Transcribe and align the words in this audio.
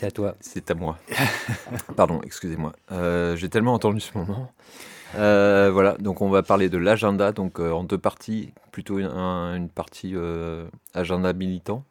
C'est 0.00 0.06
à 0.06 0.10
toi. 0.10 0.34
c'est 0.40 0.70
à 0.70 0.74
moi. 0.74 0.96
Pardon, 1.96 2.20
excusez-moi. 2.24 2.72
Euh, 2.92 3.36
J'ai 3.36 3.48
tellement 3.48 3.74
entendu 3.74 4.00
ce 4.00 4.16
moment. 4.16 4.50
Euh, 5.16 5.70
voilà, 5.72 5.96
donc 5.98 6.22
on 6.22 6.30
va 6.30 6.42
parler 6.42 6.68
de 6.68 6.78
l'agenda, 6.78 7.32
donc 7.32 7.58
euh, 7.60 7.72
en 7.72 7.84
deux 7.84 7.98
parties, 7.98 8.52
plutôt 8.72 8.98
une, 8.98 9.06
un- 9.06 9.54
une 9.56 9.68
partie 9.68 10.14
agenda 10.94 11.32
militant 11.32 11.84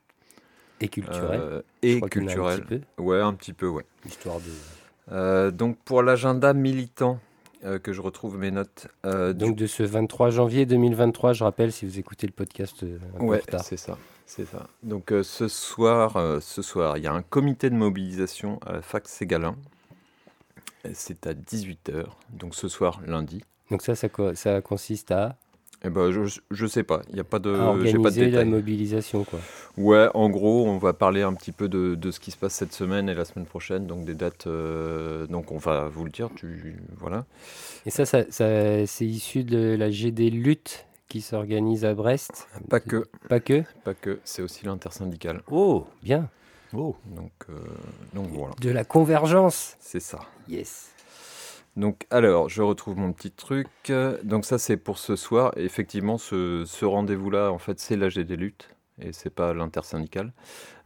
Et 0.81 0.87
culturel. 0.87 1.63
et 1.83 1.97
un 2.01 2.07
culturel. 2.07 2.61
petit 2.61 2.79
peu, 2.95 3.03
Ouais, 3.03 3.19
un 3.19 3.33
petit 3.33 3.53
peu, 3.53 3.67
ouais. 3.67 3.85
histoire 4.05 4.37
de... 4.39 5.49
Donc 5.51 5.77
pour 5.85 6.01
l'agenda 6.01 6.53
militant, 6.53 7.19
euh, 7.65 7.77
que 7.77 7.91
je 7.91 7.99
retrouve 8.01 8.37
mes 8.37 8.51
notes. 8.51 8.87
euh, 9.05 9.33
du 9.33 9.45
Donc 9.45 9.57
de 9.57 9.67
ce 9.67 9.83
23 9.83 10.29
janvier 10.29 10.65
2023, 10.65 11.33
je 11.33 11.43
rappelle, 11.43 11.73
si 11.73 11.85
vous 11.85 11.99
écoutez 11.99 12.25
le 12.25 12.31
podcast 12.31 12.83
euh, 12.83 12.97
un 13.19 13.23
Ouais, 13.25 13.41
c'est 13.63 13.75
ça, 13.77 13.97
c'est 14.29 14.45
ça. 14.45 14.67
Donc 14.83 15.11
euh, 15.11 15.23
ce 15.23 15.47
soir, 15.47 16.15
euh, 16.17 16.39
ce 16.39 16.61
soir, 16.61 16.97
il 16.97 17.03
y 17.03 17.07
a 17.07 17.13
un 17.13 17.23
comité 17.23 17.69
de 17.69 17.75
mobilisation 17.75 18.59
à 18.65 18.73
la 18.73 18.81
fac 18.81 19.07
Ségalin. 19.07 19.55
C'est 20.93 21.27
à 21.27 21.33
18h, 21.33 22.05
donc 22.31 22.55
ce 22.55 22.67
soir, 22.67 23.01
lundi. 23.05 23.43
Donc 23.71 23.81
ça, 23.81 23.95
ça, 23.95 24.09
co- 24.09 24.33
ça 24.33 24.61
consiste 24.61 25.11
à, 25.11 25.37
Et 25.83 25.89
ben, 25.89 26.11
je, 26.11 26.39
je 26.51 26.65
sais 26.67 26.83
pas, 26.83 27.01
il 27.09 27.15
n'y 27.15 27.19
a 27.19 27.23
pas 27.23 27.39
de, 27.39 27.51
j'ai 27.85 27.99
pas 27.99 28.11
de 28.11 28.25
organiser 28.25 28.31
la 28.31 28.43
mobilisation. 28.45 29.23
Quoi. 29.23 29.39
Ouais, 29.77 30.09
en 30.13 30.29
gros, 30.29 30.67
on 30.67 30.77
va 30.77 30.93
parler 30.93 31.21
un 31.21 31.33
petit 31.33 31.51
peu 31.51 31.69
de, 31.69 31.95
de 31.95 32.11
ce 32.11 32.19
qui 32.19 32.31
se 32.31 32.37
passe 32.37 32.53
cette 32.53 32.73
semaine 32.73 33.07
et 33.09 33.13
la 33.13 33.25
semaine 33.25 33.45
prochaine, 33.45 33.87
donc 33.87 34.05
des 34.05 34.13
dates. 34.15 34.47
euh, 34.47 35.25
donc 35.27 35.51
on 35.51 35.57
va 35.57 35.87
vous 35.87 36.03
le 36.05 36.11
dire, 36.11 36.29
tu 36.35 36.75
voilà. 36.97 37.25
Et 37.85 37.89
ça, 37.91 38.05
ça, 38.05 38.23
ça- 38.29 38.85
c'est 38.87 39.05
issu 39.05 39.43
de 39.43 39.75
la 39.77 39.89
GD 39.89 40.29
Lutte 40.29 40.85
qui 41.09 41.21
s'organise 41.21 41.83
à 41.85 41.93
Brest. 41.93 42.47
Pas 42.69 42.79
que, 42.79 43.09
Pas 43.27 43.39
que 43.39 43.63
pas 43.83 43.93
que, 43.93 44.19
c'est 44.23 44.41
aussi 44.41 44.65
l'intersyndical. 44.65 45.41
Oh, 45.51 45.87
bien. 46.01 46.29
Donc, 46.71 47.31
euh, 47.49 47.57
donc 48.13 48.27
voilà, 48.29 48.53
De 48.61 48.69
la 48.69 48.85
convergence. 48.85 49.75
c'est 49.79 49.99
ça. 49.99 50.19
Yes. 50.47 50.91
Donc, 51.75 52.05
alors, 52.11 52.47
je 52.47 52.61
retrouve 52.61 52.97
mon 52.97 53.11
petit 53.11 53.31
truc. 53.31 53.67
Donc, 54.23 54.45
ça, 54.45 54.59
c'est 54.59 54.77
pour 54.77 54.99
ce 54.99 55.15
soir. 55.15 55.51
Et 55.57 55.63
effectivement, 55.65 56.17
ce, 56.17 56.63
ce 56.65 56.85
rendez-vous-là, 56.85 57.51
en 57.51 57.57
fait, 57.57 57.79
c'est 57.79 57.95
l'AG 57.95 58.19
des 58.19 58.35
luttes 58.35 58.69
et 59.01 59.13
c'est 59.13 59.29
pas 59.29 59.53
l'intersyndical. 59.53 60.31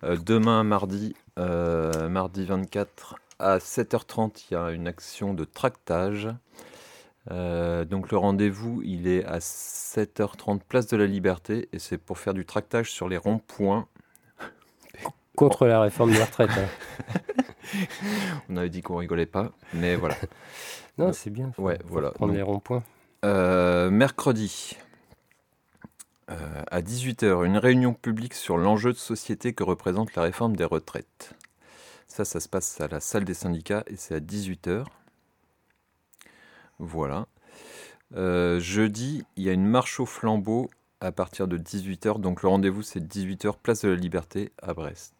Euh, 0.03 0.15
demain, 0.17 0.63
mardi, 0.63 1.15
euh, 1.39 2.07
mardi 2.09 2.45
24, 2.45 3.15
à 3.39 3.57
7h30, 3.57 4.45
il 4.49 4.53
y 4.53 4.57
a 4.57 4.71
une 4.71 4.87
action 4.87 5.33
de 5.33 5.43
tractage. 5.43 6.29
Euh, 7.31 7.85
donc, 7.85 8.11
le 8.11 8.17
rendez-vous, 8.17 8.81
il 8.83 9.07
est 9.07 9.23
à 9.25 9.39
7h30, 9.39 10.59
place 10.67 10.87
de 10.87 10.97
la 10.97 11.05
Liberté, 11.05 11.69
et 11.71 11.79
c'est 11.79 11.97
pour 11.97 12.17
faire 12.19 12.33
du 12.33 12.45
tractage 12.45 12.91
sur 12.91 13.07
les 13.07 13.17
ronds-points. 13.17 13.87
Contre 15.35 15.65
la 15.65 15.81
réforme 15.81 16.11
des 16.11 16.21
retraites. 16.21 16.49
hein. 16.51 17.19
On 18.49 18.57
avait 18.57 18.69
dit 18.69 18.81
qu'on 18.81 18.97
rigolait 18.97 19.25
pas, 19.25 19.51
mais 19.73 19.95
voilà. 19.95 20.15
Non, 20.99 21.11
c'est 21.11 21.31
bien. 21.31 21.51
ouais, 21.57 21.79
voilà. 21.85 22.11
Prendre 22.11 22.31
Donc, 22.33 22.37
les 22.37 22.43
ronds-points. 22.43 22.83
Euh, 23.25 23.89
mercredi, 23.89 24.77
euh, 26.29 26.61
à 26.69 26.81
18h, 26.81 27.45
une 27.45 27.57
réunion 27.57 27.93
publique 27.95 28.35
sur 28.35 28.57
l'enjeu 28.57 28.93
de 28.93 28.97
société 28.97 29.53
que 29.53 29.63
représente 29.63 30.13
la 30.15 30.21
réforme 30.21 30.55
des 30.55 30.65
retraites. 30.65 31.33
Ça, 32.07 32.25
ça 32.25 32.39
se 32.39 32.47
passe 32.47 32.79
à 32.79 32.87
la 32.87 32.99
salle 32.99 33.23
des 33.23 33.33
syndicats 33.33 33.83
et 33.87 33.95
c'est 33.95 34.13
à 34.13 34.19
18h. 34.19 34.85
Voilà. 36.83 37.27
Euh, 38.15 38.59
jeudi, 38.59 39.23
il 39.37 39.43
y 39.43 39.49
a 39.49 39.53
une 39.53 39.65
marche 39.65 39.99
au 39.99 40.05
flambeau 40.05 40.69
à 41.01 41.11
partir 41.11 41.47
de 41.47 41.57
18h. 41.57 42.19
Donc 42.19 42.43
le 42.43 42.49
rendez-vous, 42.49 42.81
c'est 42.81 42.99
18h, 42.99 43.55
place 43.61 43.81
de 43.83 43.89
la 43.89 43.95
Liberté 43.95 44.51
à 44.61 44.73
Brest. 44.73 45.13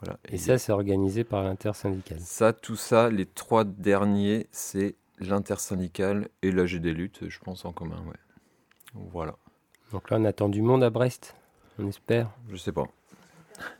Voilà. 0.00 0.18
Et 0.28 0.38
ça, 0.38 0.58
c'est 0.58 0.72
organisé 0.72 1.24
par 1.24 1.42
l'intersyndical. 1.42 2.18
Ça, 2.20 2.52
tout 2.52 2.76
ça, 2.76 3.10
les 3.10 3.26
trois 3.26 3.64
derniers, 3.64 4.46
c'est 4.52 4.94
l'intersyndical 5.18 6.28
et 6.42 6.52
l'AG 6.52 6.76
des 6.76 6.92
luttes, 6.92 7.28
je 7.28 7.38
pense 7.40 7.64
en 7.64 7.72
commun, 7.72 8.00
ouais. 8.06 8.16
Voilà. 8.94 9.34
Donc 9.92 10.08
là, 10.10 10.18
on 10.20 10.24
attend 10.24 10.48
du 10.48 10.62
monde 10.62 10.84
à 10.84 10.90
Brest. 10.90 11.34
On 11.78 11.86
espère. 11.88 12.30
Je 12.48 12.56
sais 12.56 12.72
pas, 12.72 12.84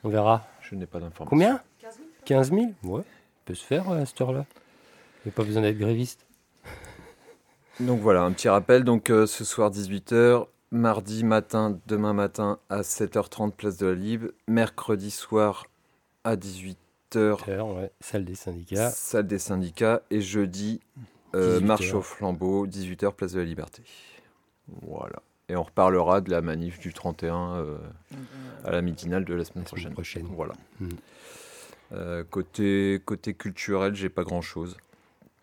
On 0.05 0.09
verra. 0.09 0.47
je 0.61 0.75
n'ai 0.75 0.87
pas 0.87 0.99
d'informations. 1.01 1.31
Combien? 1.31 1.61
15 2.25 2.51
000 2.51 2.73
Ouais. 2.83 3.03
Peut 3.45 3.55
se 3.55 3.65
faire 3.65 3.89
euh, 3.91 4.03
à 4.03 4.07
cette 4.07 4.21
heure-là. 4.21 4.45
Il 5.25 5.29
n'y 5.29 5.33
a 5.33 5.35
pas 5.35 5.45
besoin 5.45 5.63
d'être 5.63 5.79
gréviste. 5.79 6.27
Donc 7.81 8.01
voilà, 8.01 8.23
un 8.23 8.33
petit 8.33 8.49
rappel. 8.49 8.85
Donc 8.85 9.11
euh, 9.11 9.27
ce 9.27 9.45
soir 9.45 9.71
18h, 9.71 10.47
mardi 10.71 11.25
matin, 11.25 11.79
demain 11.87 12.13
matin 12.13 12.59
à 12.69 12.81
7h30 12.81 13.53
place 13.53 13.77
de 13.77 13.87
la 13.87 13.95
Libre, 13.95 14.29
mercredi 14.49 15.11
soir 15.11 15.67
à 16.25 16.37
18h 16.37 16.77
Heure, 17.17 17.75
ouais. 17.75 17.91
Salle 18.01 18.25
des 18.25 18.35
syndicats. 18.35 18.91
salle 18.91 19.27
des 19.27 19.39
syndicats 19.39 20.03
et 20.11 20.21
jeudi 20.21 20.81
euh, 21.35 21.55
18 21.55 21.67
marche 21.67 21.95
au 21.95 22.03
flambeau 22.03 22.67
18h 22.67 23.13
place 23.13 23.33
de 23.33 23.39
la 23.39 23.47
Liberté. 23.47 23.83
Voilà. 24.83 25.23
Et 25.49 25.57
on 25.57 25.63
reparlera 25.63 26.21
de 26.21 26.31
la 26.31 26.43
manif 26.43 26.79
du 26.79 26.93
31 26.93 27.55
euh, 27.55 27.79
à 28.65 28.73
la 28.73 28.83
midinale 28.83 29.25
de 29.25 29.35
la 29.35 29.45
semaine 29.45 29.65
La 29.65 29.71
semaine 29.71 29.95
prochaine. 29.95 30.25
prochaine. 30.25 30.27
Voilà. 30.35 30.53
Mm. 30.81 30.89
Euh, 31.93 32.25
côté, 32.29 33.01
côté 33.05 33.33
culturel, 33.33 33.95
j'ai 33.95 34.11
pas 34.11 34.25
grand 34.25 34.43
chose. 34.43 34.77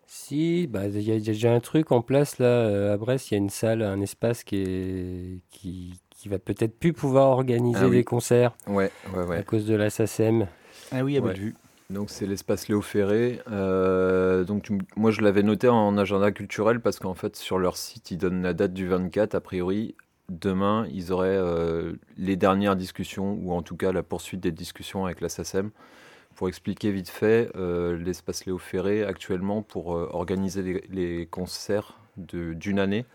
Si, 0.06 0.66
bah, 0.68 0.86
il 0.86 1.02
y 1.02 1.12
a 1.12 1.18
déjà 1.18 1.52
un 1.52 1.60
truc 1.60 1.90
en 1.92 2.00
place 2.00 2.38
là 2.38 2.46
euh, 2.46 2.94
à 2.94 2.96
Brest. 2.96 3.30
Il 3.30 3.34
y 3.34 3.36
a 3.36 3.38
une 3.38 3.50
salle, 3.50 3.82
un 3.82 4.00
espace 4.00 4.44
qui, 4.44 4.56
est, 4.62 5.40
qui, 5.50 5.94
qui 6.10 6.28
va 6.28 6.38
peut-être 6.38 6.78
plus 6.78 6.92
pouvoir 6.92 7.28
organiser 7.30 7.80
Ah 7.82 7.88
oui. 7.88 7.96
des 7.96 8.04
concerts 8.04 8.56
Ouais, 8.68 8.90
ouais, 9.14 9.36
à 9.38 9.42
cause 9.42 9.66
de 9.66 9.74
la 9.74 9.90
SACEM. 9.90 10.46
Ah 10.92 11.02
oui, 11.04 11.16
à 11.16 11.20
Ouais. 11.20 11.32
Bellevue. 11.32 11.54
Donc 11.90 12.10
c'est 12.10 12.26
l'espace 12.26 12.66
Léo 12.68 12.80
Ferré. 12.82 13.40
Euh, 13.50 14.42
donc 14.42 14.64
tu 14.64 14.76
moi 14.96 15.12
je 15.12 15.20
l'avais 15.20 15.44
noté 15.44 15.68
en 15.68 15.96
agenda 15.98 16.32
culturel 16.32 16.80
parce 16.80 16.98
qu'en 16.98 17.14
fait 17.14 17.36
sur 17.36 17.58
leur 17.58 17.76
site 17.76 18.10
ils 18.10 18.18
donnent 18.18 18.42
la 18.42 18.54
date 18.54 18.72
du 18.72 18.88
24. 18.88 19.36
A 19.36 19.40
priori 19.40 19.94
demain 20.28 20.88
ils 20.92 21.12
auraient 21.12 21.28
euh, 21.36 21.92
les 22.16 22.34
dernières 22.34 22.74
discussions 22.74 23.38
ou 23.40 23.52
en 23.52 23.62
tout 23.62 23.76
cas 23.76 23.92
la 23.92 24.02
poursuite 24.02 24.40
des 24.40 24.50
discussions 24.50 25.04
avec 25.06 25.20
la 25.20 25.28
SACEM. 25.28 25.70
Pour 26.36 26.48
expliquer 26.48 26.92
vite 26.92 27.08
fait, 27.08 27.50
euh, 27.56 27.96
l'espace 27.96 28.44
Léo 28.44 28.58
Ferré 28.58 29.02
actuellement 29.02 29.62
pour 29.62 29.96
euh, 29.96 30.06
organiser 30.12 30.60
les, 30.60 30.84
les 30.90 31.26
concerts 31.26 31.98
d'une 32.18 32.78
année, 32.78 33.06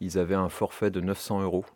ils 0.00 0.18
avaient 0.18 0.34
un 0.34 0.48
forfait 0.48 0.90
de 0.90 1.00
900 1.00 1.42
euros. 1.42 1.66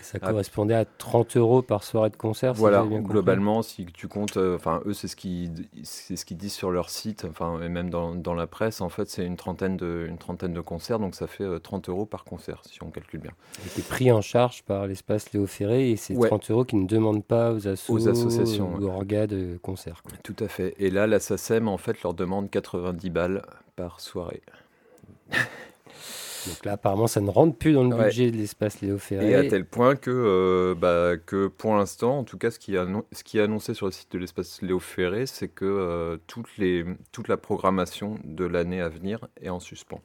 Ça 0.00 0.18
Ah. 0.22 0.30
correspondait 0.30 0.74
à 0.74 0.84
30 0.84 1.36
euros 1.36 1.60
par 1.62 1.82
soirée 1.82 2.10
de 2.10 2.16
concert. 2.16 2.54
Voilà, 2.54 2.84
bien 2.84 3.00
globalement, 3.00 3.62
si 3.62 3.84
tu 3.86 4.06
comptes, 4.08 4.36
euh, 4.36 4.54
enfin 4.56 4.80
eux, 4.86 4.92
c'est 4.92 5.08
ce 5.08 5.16
qu'ils, 5.16 5.66
c'est 5.82 6.14
ce 6.16 6.24
qu'ils 6.24 6.36
disent 6.36 6.52
sur 6.52 6.70
leur 6.70 6.88
site, 6.88 7.26
enfin 7.28 7.60
et 7.62 7.68
même 7.68 7.90
dans, 7.90 8.14
dans 8.14 8.34
la 8.34 8.46
presse, 8.46 8.80
en 8.80 8.88
fait, 8.88 9.08
c'est 9.10 9.24
une 9.26 9.36
trentaine 9.36 9.76
de, 9.76 10.06
une 10.08 10.18
trentaine 10.18 10.52
de 10.52 10.60
concerts, 10.60 10.98
donc 11.00 11.14
ça 11.14 11.26
fait 11.26 11.44
euh, 11.44 11.58
30 11.58 11.88
euros 11.88 12.06
par 12.06 12.24
concert, 12.24 12.62
si 12.64 12.82
on 12.82 12.90
calcule 12.90 13.20
bien. 13.20 13.32
été 13.66 13.82
pris 13.82 14.12
en 14.12 14.20
charge 14.20 14.62
par 14.62 14.86
l'espace 14.86 15.32
Léo 15.32 15.46
Ferré 15.46 15.90
et 15.90 15.96
c'est 15.96 16.14
Ouais. 16.16 16.28
30 16.28 16.50
euros 16.50 16.64
qui 16.64 16.76
ne 16.76 16.86
demandent 16.86 17.24
pas 17.24 17.52
aux, 17.52 17.66
assos, 17.66 17.92
Aux 17.92 18.08
associations, 18.08 18.74
ou 18.76 18.84
aux 18.84 18.86
orgas 18.88 19.26
de 19.26 19.58
concert. 19.62 20.02
quoi. 20.02 20.12
Tout 20.22 20.36
à 20.40 20.48
fait. 20.48 20.74
Et 20.78 20.90
là, 20.90 21.06
la 21.06 21.18
SACEM, 21.20 21.66
en 21.68 21.76
fait, 21.78 22.02
leur 22.02 22.14
demande 22.14 22.50
90 22.50 23.10
balles 23.10 23.42
par 23.74 24.00
soirée. 24.00 24.42
Donc 26.46 26.64
là, 26.64 26.72
apparemment, 26.72 27.06
ça 27.06 27.20
ne 27.20 27.30
rentre 27.30 27.56
plus 27.56 27.72
dans 27.72 27.82
le 27.84 27.94
Ouais. 27.94 28.04
budget 28.04 28.30
de 28.30 28.36
l'espace 28.36 28.80
Léo 28.80 28.98
Ferré. 28.98 29.30
Et 29.30 29.34
à 29.34 29.48
tel 29.48 29.64
point 29.64 29.96
que, 29.96 30.10
euh, 30.10 30.74
bah, 30.74 31.16
que 31.16 31.48
pour 31.48 31.74
l'instant, 31.74 32.18
en 32.18 32.24
tout 32.24 32.38
cas, 32.38 32.50
ce 32.50 32.58
qui, 32.58 32.74
est 32.76 32.84
ce 33.12 33.24
qui 33.24 33.38
est 33.38 33.42
annoncé 33.42 33.74
sur 33.74 33.86
le 33.86 33.92
site 33.92 34.12
de 34.12 34.18
l'espace 34.18 34.60
Léo 34.62 34.78
Ferré, 34.78 35.26
c'est 35.26 35.48
que 35.48 35.64
euh, 35.64 36.16
toutes 36.26 36.56
les, 36.58 36.84
toute 37.12 37.28
la 37.28 37.36
programmation 37.36 38.16
de 38.24 38.44
l'année 38.44 38.80
à 38.80 38.88
venir 38.88 39.26
est 39.40 39.48
en 39.48 39.60
suspens. 39.60 40.00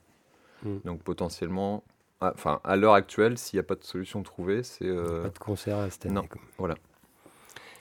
Mm. 0.64 0.78
Donc 0.86 1.04
potentiellement, 1.04 1.84
ah, 2.22 2.32
enfin, 2.36 2.60
à 2.64 2.76
l'heure 2.76 2.94
actuelle, 2.94 3.38
s'il 3.38 3.58
n'y 3.58 3.62
a 3.62 3.64
pas 3.64 3.76
de 3.76 3.84
solution 3.84 4.24
trouvée, 4.24 4.64
c'est... 4.64 4.86
euh, 4.86 5.24
Pas 5.24 5.30
de 5.30 5.40
concert 5.40 5.78
à 5.78 5.90
cette 5.90 6.06
année. 6.06 6.16
non, 6.16 6.28
quoi. 6.28 6.42
voilà. 6.58 6.76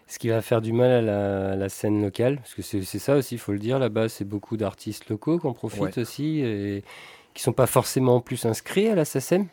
Ce 0.06 0.18
qui 0.18 0.28
va 0.28 0.42
faire 0.42 0.60
du 0.60 0.72
mal 0.72 1.08
à 1.08 1.54
la, 1.54 1.68
scène 1.68 2.02
locale, 2.02 2.38
parce 2.38 2.54
que 2.54 2.62
c'est 2.62 2.82
ça 2.82 3.14
aussi, 3.14 3.36
il 3.36 3.38
faut 3.38 3.52
le 3.52 3.60
dire, 3.60 3.78
là-bas, 3.78 4.08
c'est 4.08 4.24
beaucoup 4.24 4.56
d'artistes 4.56 5.08
locaux 5.08 5.38
qu'on 5.38 5.52
profite 5.52 5.98
aussi, 5.98 6.40
et 6.40 6.82
qui 7.40 7.44
sont 7.44 7.54
pas 7.54 7.66
forcément 7.66 8.20
plus 8.20 8.44
inscrits 8.44 8.88
à 8.88 8.94
la 8.94 9.06
SACEM. 9.06 9.46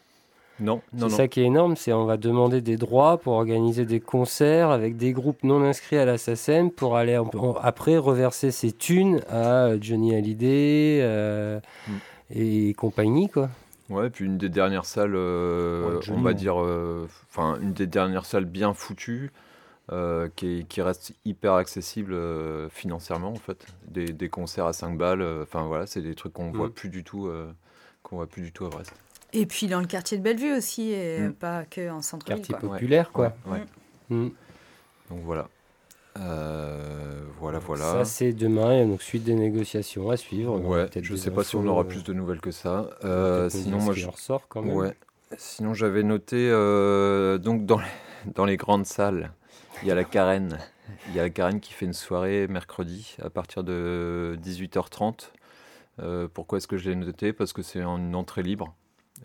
Non, 0.59 0.81
non, 0.91 1.07
C'est 1.07 1.15
ça 1.15 1.27
qui 1.29 1.39
est 1.39 1.45
énorme, 1.45 1.77
c'est 1.77 1.93
on 1.93 2.03
va 2.03 2.17
demander 2.17 2.59
des 2.59 2.75
droits 2.75 3.17
pour 3.17 3.31
organiser 3.31 3.85
des 3.85 4.01
concerts 4.01 4.71
avec 4.71 4.97
des 4.97 5.13
groupes 5.13 5.41
non 5.43 5.63
inscrits 5.63 5.95
à 5.95 6.03
la 6.03 6.17
SACEM 6.17 6.69
pour 6.69 6.97
aller 6.97 7.17
après 7.61 7.95
reverser 7.95 8.51
ces 8.51 8.73
thunes 8.73 9.21
à 9.29 9.79
Johnny 9.79 10.13
Hallyday 10.13 10.99
euh, 11.01 11.61
mm. 11.87 11.91
et 12.31 12.73
compagnie, 12.73 13.29
quoi. 13.29 13.49
Ouais, 13.89 14.09
puis 14.09 14.25
une 14.25 14.37
des 14.37 14.49
dernières 14.49 14.83
salles, 14.83 15.15
euh, 15.15 16.01
on 16.11 16.19
va 16.19 16.33
dire, 16.33 16.61
euh, 16.61 17.07
enfin 17.29 17.57
une 17.61 17.71
des 17.71 17.87
dernières 17.87 18.25
salles 18.25 18.43
bien 18.43 18.73
foutues, 18.73 19.31
euh, 19.93 20.27
qui, 20.35 20.65
qui, 20.67 20.81
reste 20.81 21.13
hyper 21.23 21.53
accessible 21.53 22.17
financièrement 22.69 23.29
en 23.29 23.35
fait. 23.35 23.65
Des, 23.87 24.07
des, 24.11 24.27
concerts 24.27 24.65
à 24.65 24.73
5 24.73 24.97
balles, 24.97 25.25
enfin 25.41 25.63
voilà, 25.67 25.87
c'est 25.87 26.01
des 26.01 26.15
trucs 26.15 26.33
qu'on 26.33 26.51
voit 26.51 26.67
mm. 26.67 26.73
plus 26.73 26.89
du 26.89 27.05
tout, 27.05 27.31
qu'on 28.07 28.15
voit 28.17 28.27
plus 28.27 28.41
du 28.41 28.51
tout 28.51 28.65
à 28.65 28.69
Brest. 28.69 28.93
Et 29.33 29.45
puis 29.45 29.67
dans 29.67 29.81
le 29.81 29.87
quartier 29.87 30.17
de 30.17 30.23
Bellevue 30.23 30.55
aussi, 30.55 30.91
et 30.91 31.19
mm. 31.19 31.33
pas 31.33 31.65
que 31.65 31.89
en 31.89 32.01
centre-ville. 32.01 32.47
Quartier 32.47 32.67
populaire, 32.69 33.11
quoi. 33.11 33.33
Ouais. 33.45 33.63
Donc 34.09 35.21
voilà. 35.23 35.49
Euh, 36.19 37.21
voilà, 37.39 37.59
voilà. 37.59 37.83
Ça, 37.83 38.05
c'est 38.05 38.33
demain. 38.33 38.73
Il 38.73 38.79
y 38.79 38.81
a 38.81 38.85
donc 38.85 39.01
suite 39.01 39.23
des 39.23 39.35
négociations 39.35 40.09
à 40.09 40.17
suivre. 40.17 40.59
Ouais, 40.59 40.87
je 40.99 41.11
ne 41.11 41.17
sais 41.17 41.31
pas 41.31 41.43
si 41.43 41.55
on 41.55 41.65
aura 41.67 41.83
plus 41.83 42.03
de 42.03 42.13
nouvelles 42.13 42.41
que 42.41 42.51
ça. 42.51 42.89
Euh, 43.03 43.49
sinon, 43.49 43.79
moi, 43.79 43.93
je 43.93 44.07
ressors 44.07 44.47
quand 44.47 44.61
même. 44.61 44.75
Ouais. 44.75 44.95
Sinon, 45.37 45.73
j'avais 45.73 46.03
noté 46.03 46.49
euh, 46.49 47.37
donc 47.37 47.65
dans 47.65 47.79
les, 47.79 48.31
dans 48.33 48.45
les 48.45 48.55
grandes 48.55 48.85
salles, 48.85 49.33
il 49.81 49.89
y 49.89 49.91
a 49.91 49.95
la 49.95 50.05
Carène. 50.05 50.57
Il 51.09 51.15
y 51.15 51.19
a 51.19 51.23
la 51.23 51.29
Carène 51.29 51.59
qui 51.59 51.73
fait 51.73 51.85
une 51.85 51.93
soirée 51.93 52.47
mercredi 52.47 53.17
à 53.21 53.29
partir 53.29 53.65
de 53.65 54.39
18h30. 54.41 55.31
Pourquoi 56.33 56.57
est-ce 56.57 56.67
que 56.67 56.77
je 56.77 56.89
l'ai 56.89 56.95
noté? 56.95 57.33
Parce 57.33 57.53
que 57.53 57.61
c'est 57.61 57.81
une 57.81 58.15
entrée 58.15 58.43
libre 58.43 58.75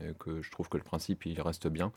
et 0.00 0.14
que 0.18 0.40
je 0.40 0.50
trouve 0.50 0.68
que 0.68 0.78
le 0.78 0.84
principe 0.84 1.26
il 1.26 1.40
reste 1.40 1.68
bien. 1.68 1.92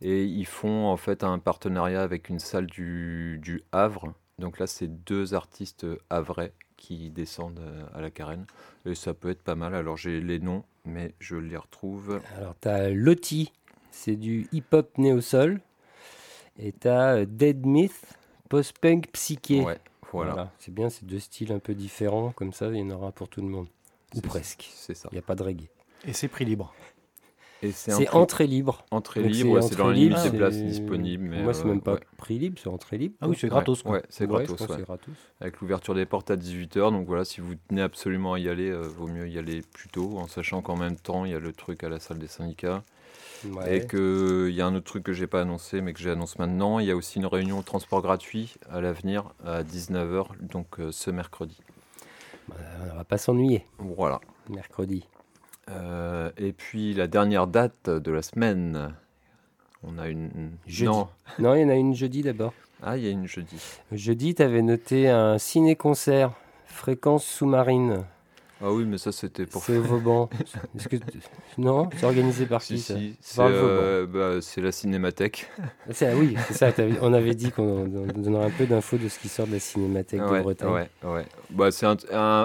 Et 0.00 0.24
ils 0.24 0.46
font 0.46 0.86
en 0.86 0.96
fait 0.96 1.22
un 1.24 1.38
partenariat 1.38 2.02
avec 2.02 2.28
une 2.28 2.40
salle 2.40 2.66
du, 2.66 3.38
du 3.42 3.62
Havre 3.72 4.12
donc 4.38 4.60
là, 4.60 4.66
c'est 4.66 4.86
deux 5.04 5.34
artistes 5.34 5.86
havrais 6.10 6.52
qui 6.76 7.10
descendent 7.10 7.58
euh, 7.58 7.84
à 7.92 8.00
la 8.00 8.10
carène. 8.10 8.46
Et 8.86 8.94
ça 8.94 9.12
peut 9.12 9.30
être 9.30 9.42
pas 9.42 9.56
mal. 9.56 9.74
Alors 9.74 9.96
j'ai 9.96 10.20
les 10.20 10.38
noms, 10.38 10.62
mais 10.84 11.12
je 11.18 11.36
les 11.36 11.56
retrouve. 11.56 12.20
Alors 12.36 12.54
tu 12.60 12.68
as 12.68 12.88
c'est 13.90 14.16
du 14.16 14.46
hip-hop 14.52 14.96
néo-sol. 14.96 15.60
Et 16.56 16.72
tu 16.72 16.88
as 16.88 17.16
euh, 17.16 17.26
Dead 17.26 17.66
Myth, 17.66 18.16
post-punk 18.48 19.08
psyché. 19.12 19.60
Ouais, 19.62 19.78
voilà. 20.12 20.52
C'est 20.60 20.72
bien, 20.72 20.88
c'est 20.88 21.04
deux 21.04 21.18
styles 21.18 21.52
un 21.52 21.58
peu 21.58 21.74
différents. 21.74 22.30
Comme 22.30 22.52
ça, 22.52 22.68
il 22.68 22.76
y 22.76 22.82
en 22.82 22.90
aura 22.90 23.10
pour 23.10 23.28
tout 23.28 23.40
le 23.40 23.48
monde. 23.48 23.68
Ou 24.14 24.20
presque. 24.20 24.70
C'est 24.74 24.94
ça. 24.94 25.08
Il 25.12 25.14
n'y 25.14 25.18
a 25.18 25.22
pas 25.22 25.34
de 25.34 25.42
reggae. 25.42 25.68
Et 26.06 26.12
c'est 26.12 26.28
prix 26.28 26.44
libre. 26.44 26.74
C'est 27.72 28.08
entrée 28.10 28.46
libre. 28.46 28.84
Entrée 28.90 29.22
libre, 29.22 29.60
c'est 29.62 29.76
dans 29.76 29.88
la 29.88 29.94
limite 29.94 30.22
des 30.22 30.36
places 30.36 30.56
disponibles. 30.56 31.28
Moi, 31.42 31.52
c'est 31.54 31.64
même 31.64 31.80
pas 31.80 31.98
prix 32.16 32.38
libre, 32.38 32.58
c'est 32.62 32.68
entrée 32.68 32.98
libre. 32.98 33.16
Ah 33.20 33.28
oui, 33.28 33.36
c'est 33.38 33.48
gratos. 33.48 33.84
Ouais, 33.84 34.02
c'est 34.08 34.26
gratos. 34.26 34.60
Avec 35.40 35.60
l'ouverture 35.60 35.94
des 35.94 36.06
portes 36.06 36.30
à 36.30 36.36
18h. 36.36 36.92
Donc 36.92 37.06
voilà, 37.06 37.24
si 37.24 37.40
vous 37.40 37.54
tenez 37.68 37.82
absolument 37.82 38.34
à 38.34 38.38
y 38.38 38.48
aller, 38.48 38.70
euh, 38.70 38.82
vaut 38.82 39.08
mieux 39.08 39.28
y 39.28 39.38
aller 39.38 39.62
plus 39.72 39.88
tôt, 39.88 40.18
en 40.18 40.28
sachant 40.28 40.62
qu'en 40.62 40.76
même 40.76 40.96
temps, 40.96 41.24
il 41.24 41.32
y 41.32 41.34
a 41.34 41.40
le 41.40 41.52
truc 41.52 41.82
à 41.82 41.88
la 41.88 41.98
salle 41.98 42.18
des 42.18 42.28
syndicats. 42.28 42.84
Et 43.68 43.86
qu'il 43.86 44.50
y 44.50 44.60
a 44.60 44.66
un 44.66 44.74
autre 44.74 44.86
truc 44.86 45.04
que 45.04 45.12
j'ai 45.12 45.28
pas 45.28 45.42
annoncé, 45.42 45.80
mais 45.80 45.92
que 45.92 46.00
j'annonce 46.00 46.38
maintenant. 46.38 46.80
Il 46.80 46.86
y 46.86 46.90
a 46.90 46.96
aussi 46.96 47.18
une 47.18 47.26
réunion 47.26 47.58
au 47.58 47.62
transport 47.62 48.02
gratuit 48.02 48.54
à 48.68 48.80
l'avenir 48.80 49.32
à 49.44 49.62
19h, 49.62 50.26
donc 50.40 50.80
euh, 50.80 50.90
ce 50.90 51.10
mercredi. 51.10 51.56
Bah, 52.48 52.56
on 52.92 52.96
va 52.96 53.04
pas 53.04 53.18
s'ennuyer. 53.18 53.64
Voilà. 53.78 54.20
Mercredi. 54.48 55.06
Euh, 55.70 56.30
et 56.36 56.52
puis 56.52 56.94
la 56.94 57.06
dernière 57.06 57.46
date 57.46 57.90
de 57.90 58.10
la 58.10 58.22
semaine, 58.22 58.94
on 59.82 59.98
a 59.98 60.08
une. 60.08 60.52
Jeudi. 60.66 60.90
Non. 60.90 61.08
non, 61.38 61.54
il 61.54 61.62
y 61.62 61.64
en 61.64 61.68
a 61.68 61.74
une 61.74 61.94
jeudi 61.94 62.22
d'abord. 62.22 62.54
Ah, 62.82 62.96
il 62.96 63.04
y 63.04 63.08
a 63.08 63.10
une 63.10 63.26
jeudi. 63.26 63.60
Jeudi, 63.92 64.34
tu 64.34 64.42
avais 64.42 64.62
noté 64.62 65.08
un 65.08 65.38
ciné-concert, 65.38 66.32
fréquence 66.66 67.24
sous-marine. 67.24 68.04
Ah 68.60 68.72
oui, 68.72 68.84
mais 68.84 68.98
ça 68.98 69.12
c'était 69.12 69.46
pour. 69.46 69.62
C'est 69.62 69.78
Vauban. 69.78 70.28
que 70.90 70.96
non, 71.58 71.88
c'est 71.96 72.06
organisé 72.06 72.46
par 72.46 72.60
qui 72.60 72.78
si, 72.78 73.16
euh, 73.38 74.06
bah, 74.06 74.40
C'est 74.40 74.60
la 74.60 74.72
Cinémathèque. 74.72 75.48
Ah, 75.58 75.92
oui, 76.16 76.36
c'est 76.48 76.54
ça. 76.54 76.72
On 77.00 77.12
avait 77.12 77.34
dit 77.34 77.52
qu'on 77.52 77.86
donnerait 77.86 78.46
un 78.46 78.50
peu 78.50 78.66
d'infos 78.66 78.96
de 78.96 79.08
ce 79.08 79.18
qui 79.18 79.28
sort 79.28 79.46
de 79.46 79.52
la 79.52 79.60
Cinémathèque 79.60 80.20
de 80.20 80.42
Bretagne. 80.42 80.70
Ouais, 80.70 80.88
ouais. 81.04 81.24
Bah, 81.50 81.70
c'est 81.70 81.86
un, 81.86 81.96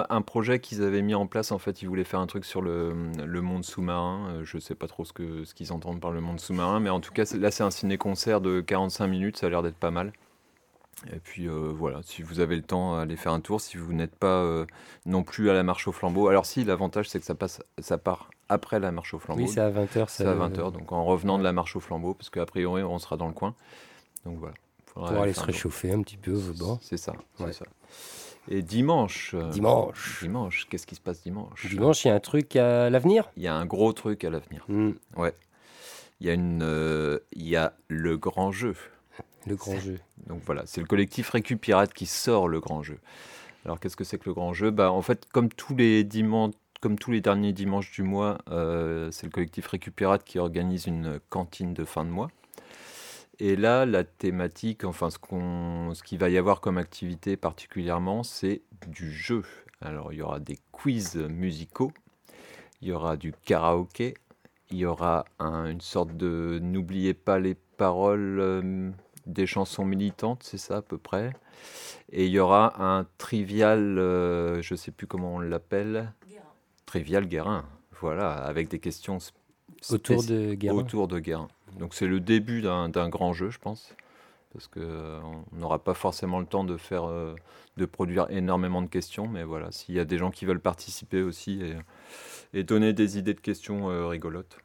un, 0.08 0.22
projet 0.22 0.60
qu'ils 0.60 0.82
avaient 0.82 1.02
mis 1.02 1.14
en 1.14 1.26
place. 1.26 1.50
En 1.50 1.58
fait, 1.58 1.82
ils 1.82 1.88
voulaient 1.88 2.04
faire 2.04 2.20
un 2.20 2.26
truc 2.26 2.44
sur 2.44 2.62
le, 2.62 2.92
le 3.24 3.40
monde 3.40 3.64
sous-marin. 3.64 4.28
Euh, 4.30 4.44
je 4.44 4.58
sais 4.58 4.74
pas 4.74 4.86
trop 4.86 5.04
ce 5.04 5.12
qu'ils 5.12 5.46
ce 5.46 5.54
qu'ils 5.54 5.72
entendent 5.72 6.00
par 6.00 6.12
le 6.12 6.20
monde 6.20 6.38
sous-marin, 6.38 6.78
mais 6.80 6.90
en 6.90 7.00
tout 7.00 7.12
cas, 7.12 7.24
là, 7.38 7.50
c'est 7.50 7.64
un 7.64 7.70
ciné-concert 7.70 8.40
de 8.40 8.60
45 8.60 9.06
minutes. 9.08 9.36
Ça 9.38 9.46
a 9.46 9.50
l'air 9.50 9.62
d'être 9.62 9.76
pas 9.76 9.90
mal. 9.90 10.12
Et 11.12 11.18
puis 11.18 11.48
euh, 11.48 11.72
voilà, 11.74 12.00
si 12.02 12.22
vous 12.22 12.40
avez 12.40 12.56
le 12.56 12.62
temps, 12.62 12.96
allez 12.96 13.16
faire 13.16 13.32
un 13.32 13.40
tour. 13.40 13.60
Si 13.60 13.76
vous 13.76 13.92
n'êtes 13.92 14.14
pas 14.14 14.42
euh, 14.42 14.66
non 15.06 15.22
plus 15.22 15.50
à 15.50 15.52
la 15.52 15.62
marche 15.62 15.86
au 15.86 15.92
flambeau. 15.92 16.28
Alors 16.28 16.46
si, 16.46 16.64
l'avantage 16.64 17.08
c'est 17.08 17.20
que 17.20 17.26
ça, 17.26 17.34
passe, 17.34 17.62
ça 17.78 17.98
part 17.98 18.30
après 18.48 18.80
la 18.80 18.90
marche 18.90 19.14
au 19.14 19.18
flambeau. 19.18 19.42
Oui, 19.42 19.48
c'est 19.48 19.60
à 19.60 19.70
20h. 19.70 20.06
C'est 20.08 20.26
à 20.26 20.34
20h, 20.34 20.72
donc 20.72 20.92
en 20.92 21.04
revenant 21.04 21.38
de 21.38 21.44
la 21.44 21.52
marche 21.52 21.76
au 21.76 21.80
flambeau, 21.80 22.14
parce 22.14 22.30
qu'a 22.30 22.46
priori 22.46 22.82
on 22.82 22.98
sera 22.98 23.16
dans 23.16 23.26
le 23.26 23.34
coin. 23.34 23.54
Donc 24.24 24.38
voilà. 24.38 24.54
Pour 24.86 25.06
aller 25.08 25.32
se 25.32 25.40
réchauffer 25.40 25.92
un 25.92 26.02
petit 26.02 26.16
peu 26.16 26.32
au 26.32 26.52
bord. 26.56 26.78
C'est 26.80 26.96
ça, 26.96 27.14
ça. 27.36 27.64
Et 28.48 28.62
dimanche. 28.62 29.34
Euh, 29.34 29.48
dimanche. 29.48 30.20
Dimanche, 30.22 30.66
qu'est-ce 30.68 30.86
qui 30.86 30.94
se 30.94 31.00
passe 31.00 31.22
dimanche? 31.22 31.66
Dimanche, 31.66 32.04
il 32.04 32.08
y 32.08 32.10
a 32.10 32.14
un 32.14 32.20
truc 32.20 32.56
à 32.56 32.90
l'avenir? 32.90 33.30
Il 33.36 33.42
y 33.42 33.48
a 33.48 33.54
un 33.54 33.64
gros 33.64 33.92
truc 33.92 34.22
à 34.22 34.30
l'avenir. 34.30 34.64
Hmm. 34.68 34.92
Ouais. 35.16 35.34
Il 36.20 36.26
y, 36.28 36.30
a 36.30 36.34
une, 36.34 37.20
il 37.32 37.48
y 37.48 37.56
a 37.56 37.72
le 37.88 38.16
grand 38.16 38.52
jeu. 38.52 38.76
Le 39.46 39.56
grand 39.56 39.78
jeu. 39.78 39.98
Donc 40.26 40.40
voilà, 40.44 40.62
c'est 40.66 40.80
le 40.80 40.86
collectif 40.86 41.30
Récupirate 41.30 41.92
qui 41.92 42.06
sort 42.06 42.48
le 42.48 42.60
grand 42.60 42.82
jeu. 42.82 42.98
Alors 43.64 43.80
qu'est-ce 43.80 43.96
que 43.96 44.04
c'est 44.04 44.18
que 44.18 44.28
le 44.28 44.34
grand 44.34 44.52
jeu? 44.52 44.70
Bah, 44.70 44.90
En 44.90 45.02
fait, 45.02 45.26
comme 45.32 45.48
tous 45.48 45.74
les 45.76 46.04
dimanches, 46.04 46.54
comme 46.80 46.98
tous 46.98 47.10
les 47.10 47.20
derniers 47.20 47.52
dimanches 47.52 47.92
du 47.92 48.02
mois, 48.02 48.38
euh, 48.50 49.10
c'est 49.10 49.26
le 49.26 49.30
collectif 49.30 49.66
Récupirate 49.66 50.24
qui 50.24 50.38
organise 50.38 50.86
une 50.86 51.18
cantine 51.30 51.72
de 51.72 51.84
fin 51.84 52.04
de 52.04 52.10
mois. 52.10 52.28
Et 53.40 53.56
là, 53.56 53.84
la 53.84 54.04
thématique, 54.04 54.84
enfin 54.84 55.10
ce, 55.10 55.18
qu'on, 55.18 55.92
ce 55.94 56.02
qu'il 56.02 56.18
va 56.18 56.28
y 56.28 56.38
avoir 56.38 56.60
comme 56.60 56.78
activité 56.78 57.36
particulièrement, 57.36 58.22
c'est 58.22 58.62
du 58.86 59.10
jeu. 59.10 59.42
Alors 59.80 60.12
il 60.12 60.18
y 60.18 60.22
aura 60.22 60.40
des 60.40 60.58
quiz 60.72 61.16
musicaux, 61.16 61.92
il 62.80 62.88
y 62.88 62.92
aura 62.92 63.16
du 63.16 63.32
karaoké, 63.44 64.14
il 64.70 64.78
y 64.78 64.86
aura 64.86 65.24
une 65.40 65.80
sorte 65.80 66.16
de 66.16 66.58
n'oubliez 66.62 67.14
pas 67.14 67.38
les 67.38 67.54
paroles 67.54 68.38
euh, 68.40 68.90
des 69.26 69.46
chansons 69.46 69.84
militantes, 69.84 70.42
c'est 70.42 70.58
ça 70.58 70.78
à 70.78 70.82
peu 70.82 70.98
près. 70.98 71.32
Et 72.12 72.26
il 72.26 72.32
y 72.32 72.38
aura 72.38 72.82
un 72.82 73.06
trivial, 73.18 73.98
euh, 73.98 74.62
je 74.62 74.74
ne 74.74 74.76
sais 74.76 74.90
plus 74.90 75.06
comment 75.06 75.36
on 75.36 75.38
l'appelle. 75.38 76.12
Trivial 76.86 77.26
Guérin, 77.26 77.64
voilà, 78.00 78.32
avec 78.32 78.68
des 78.68 78.78
questions 78.78 79.18
autour 79.90 80.22
de 80.22 80.54
Guérin. 80.54 80.76
Autour 80.76 81.08
de 81.08 81.18
Guérin. 81.18 81.48
Donc 81.78 81.94
c'est 81.94 82.06
le 82.06 82.20
début 82.20 82.62
d'un 82.62 83.08
grand 83.08 83.32
jeu, 83.32 83.50
je 83.50 83.58
pense, 83.58 83.94
parce 84.52 84.68
qu'on 84.68 84.80
euh, 84.80 85.20
n'aura 85.52 85.82
pas 85.82 85.94
forcément 85.94 86.38
le 86.38 86.46
temps 86.46 86.62
de 86.62 86.76
faire, 86.76 87.08
euh, 87.08 87.34
de 87.78 87.86
produire 87.86 88.30
énormément 88.30 88.82
de 88.82 88.86
questions, 88.86 89.26
mais 89.26 89.42
voilà, 89.42 89.72
s'il 89.72 89.94
y 89.94 89.98
a 89.98 90.04
des 90.04 90.18
gens 90.18 90.30
qui 90.30 90.44
veulent 90.44 90.60
participer 90.60 91.22
aussi 91.22 91.62
et, 91.62 91.76
et 92.52 92.62
donner 92.62 92.92
des 92.92 93.18
idées 93.18 93.34
de 93.34 93.40
questions 93.40 94.08
rigolotes 94.08 94.58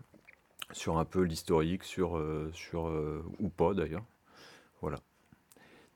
sur 0.72 1.00
un 1.00 1.06
peu 1.06 1.22
l'historique, 1.22 1.84
sur, 1.84 2.22
sur 2.54 2.92
ou 3.39 3.50
pas 3.50 3.74
d'ailleurs. 3.74 4.04
Voilà. 4.81 5.00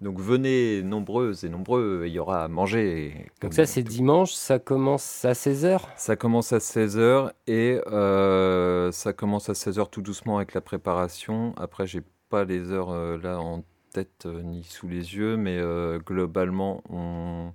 Donc 0.03 0.19
venez 0.19 0.83
nombreuses 0.83 1.45
et 1.45 1.49
nombreux, 1.49 2.03
il 2.05 2.11
y 2.11 2.19
aura 2.19 2.43
à 2.43 2.47
manger. 2.49 3.31
Donc 3.41 3.53
ça 3.53 3.65
c'est 3.65 3.83
dimanche, 3.83 4.33
ça 4.33 4.59
commence 4.59 5.23
à 5.23 5.31
16h 5.31 5.79
Ça 5.95 6.15
commence 6.17 6.51
à 6.51 6.57
16h 6.57 7.31
et 7.47 7.79
euh, 7.87 8.91
ça 8.91 9.13
commence 9.13 9.47
à 9.49 9.53
16h 9.53 9.89
tout 9.89 10.01
doucement 10.01 10.37
avec 10.37 10.53
la 10.53 10.61
préparation. 10.61 11.53
Après 11.55 11.87
j'ai 11.87 12.01
pas 12.29 12.43
les 12.43 12.69
heures 12.71 12.91
euh, 12.91 13.17
là 13.17 13.39
en 13.39 13.63
tête 13.93 14.25
euh, 14.25 14.41
ni 14.41 14.63
sous 14.65 14.89
les 14.89 15.15
yeux, 15.15 15.37
mais 15.37 15.61
globalement 16.05 16.83
on, 16.89 17.53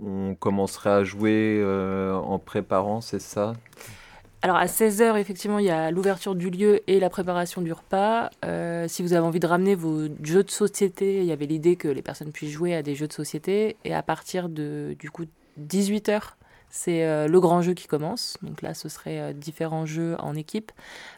on 0.00 0.34
commencerait 0.34 0.90
à 0.90 1.04
jouer 1.04 1.62
en 2.12 2.38
préparant, 2.40 3.00
c'est 3.00 3.20
ça? 3.20 3.52
Alors 4.44 4.58
à 4.58 4.66
16h, 4.66 5.18
effectivement, 5.18 5.58
il 5.58 5.64
y 5.64 5.70
a 5.70 5.90
l'ouverture 5.90 6.34
du 6.34 6.50
lieu 6.50 6.82
et 6.86 7.00
la 7.00 7.08
préparation 7.08 7.62
du 7.62 7.72
repas. 7.72 8.28
Euh, 8.44 8.86
si 8.88 9.02
vous 9.02 9.14
avez 9.14 9.26
envie 9.26 9.40
de 9.40 9.46
ramener 9.46 9.74
vos 9.74 10.02
jeux 10.22 10.44
de 10.44 10.50
société, 10.50 11.20
il 11.20 11.24
y 11.24 11.32
avait 11.32 11.46
l'idée 11.46 11.76
que 11.76 11.88
les 11.88 12.02
personnes 12.02 12.30
puissent 12.30 12.50
jouer 12.50 12.74
à 12.74 12.82
des 12.82 12.94
jeux 12.94 13.08
de 13.08 13.14
société. 13.14 13.78
Et 13.86 13.94
à 13.94 14.02
partir 14.02 14.50
de 14.50 14.96
du 14.98 15.10
coup 15.10 15.24
18h, 15.58 16.34
c'est 16.68 17.06
euh, 17.06 17.26
le 17.26 17.40
grand 17.40 17.62
jeu 17.62 17.72
qui 17.72 17.86
commence. 17.86 18.36
Donc 18.42 18.60
là, 18.60 18.74
ce 18.74 18.90
serait 18.90 19.18
euh, 19.18 19.32
différents 19.32 19.86
jeux 19.86 20.14
en 20.18 20.34
équipe. 20.34 20.72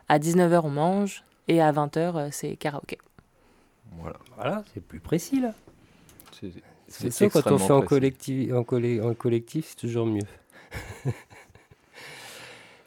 À 0.09 0.21
19h, 0.21 0.61
on 0.63 0.71
mange. 0.71 1.25
Et 1.49 1.61
à 1.61 1.73
20h, 1.73 2.31
c'est 2.31 2.55
karaoké. 2.55 2.99
Voilà, 3.99 4.19
voilà 4.37 4.65
c'est 4.73 4.81
plus 4.81 5.01
précis 5.01 5.41
là. 5.41 5.53
C'est 6.87 7.11
ça, 7.11 7.29
quand 7.29 7.51
on 7.51 7.59
fait 7.59 7.73
en 7.73 7.83
collectif, 7.83 8.53
en, 8.53 8.61
en 8.61 9.15
collectif 9.15 9.71
c'est 9.71 9.77
toujours 9.81 10.07
mieux. 10.07 10.23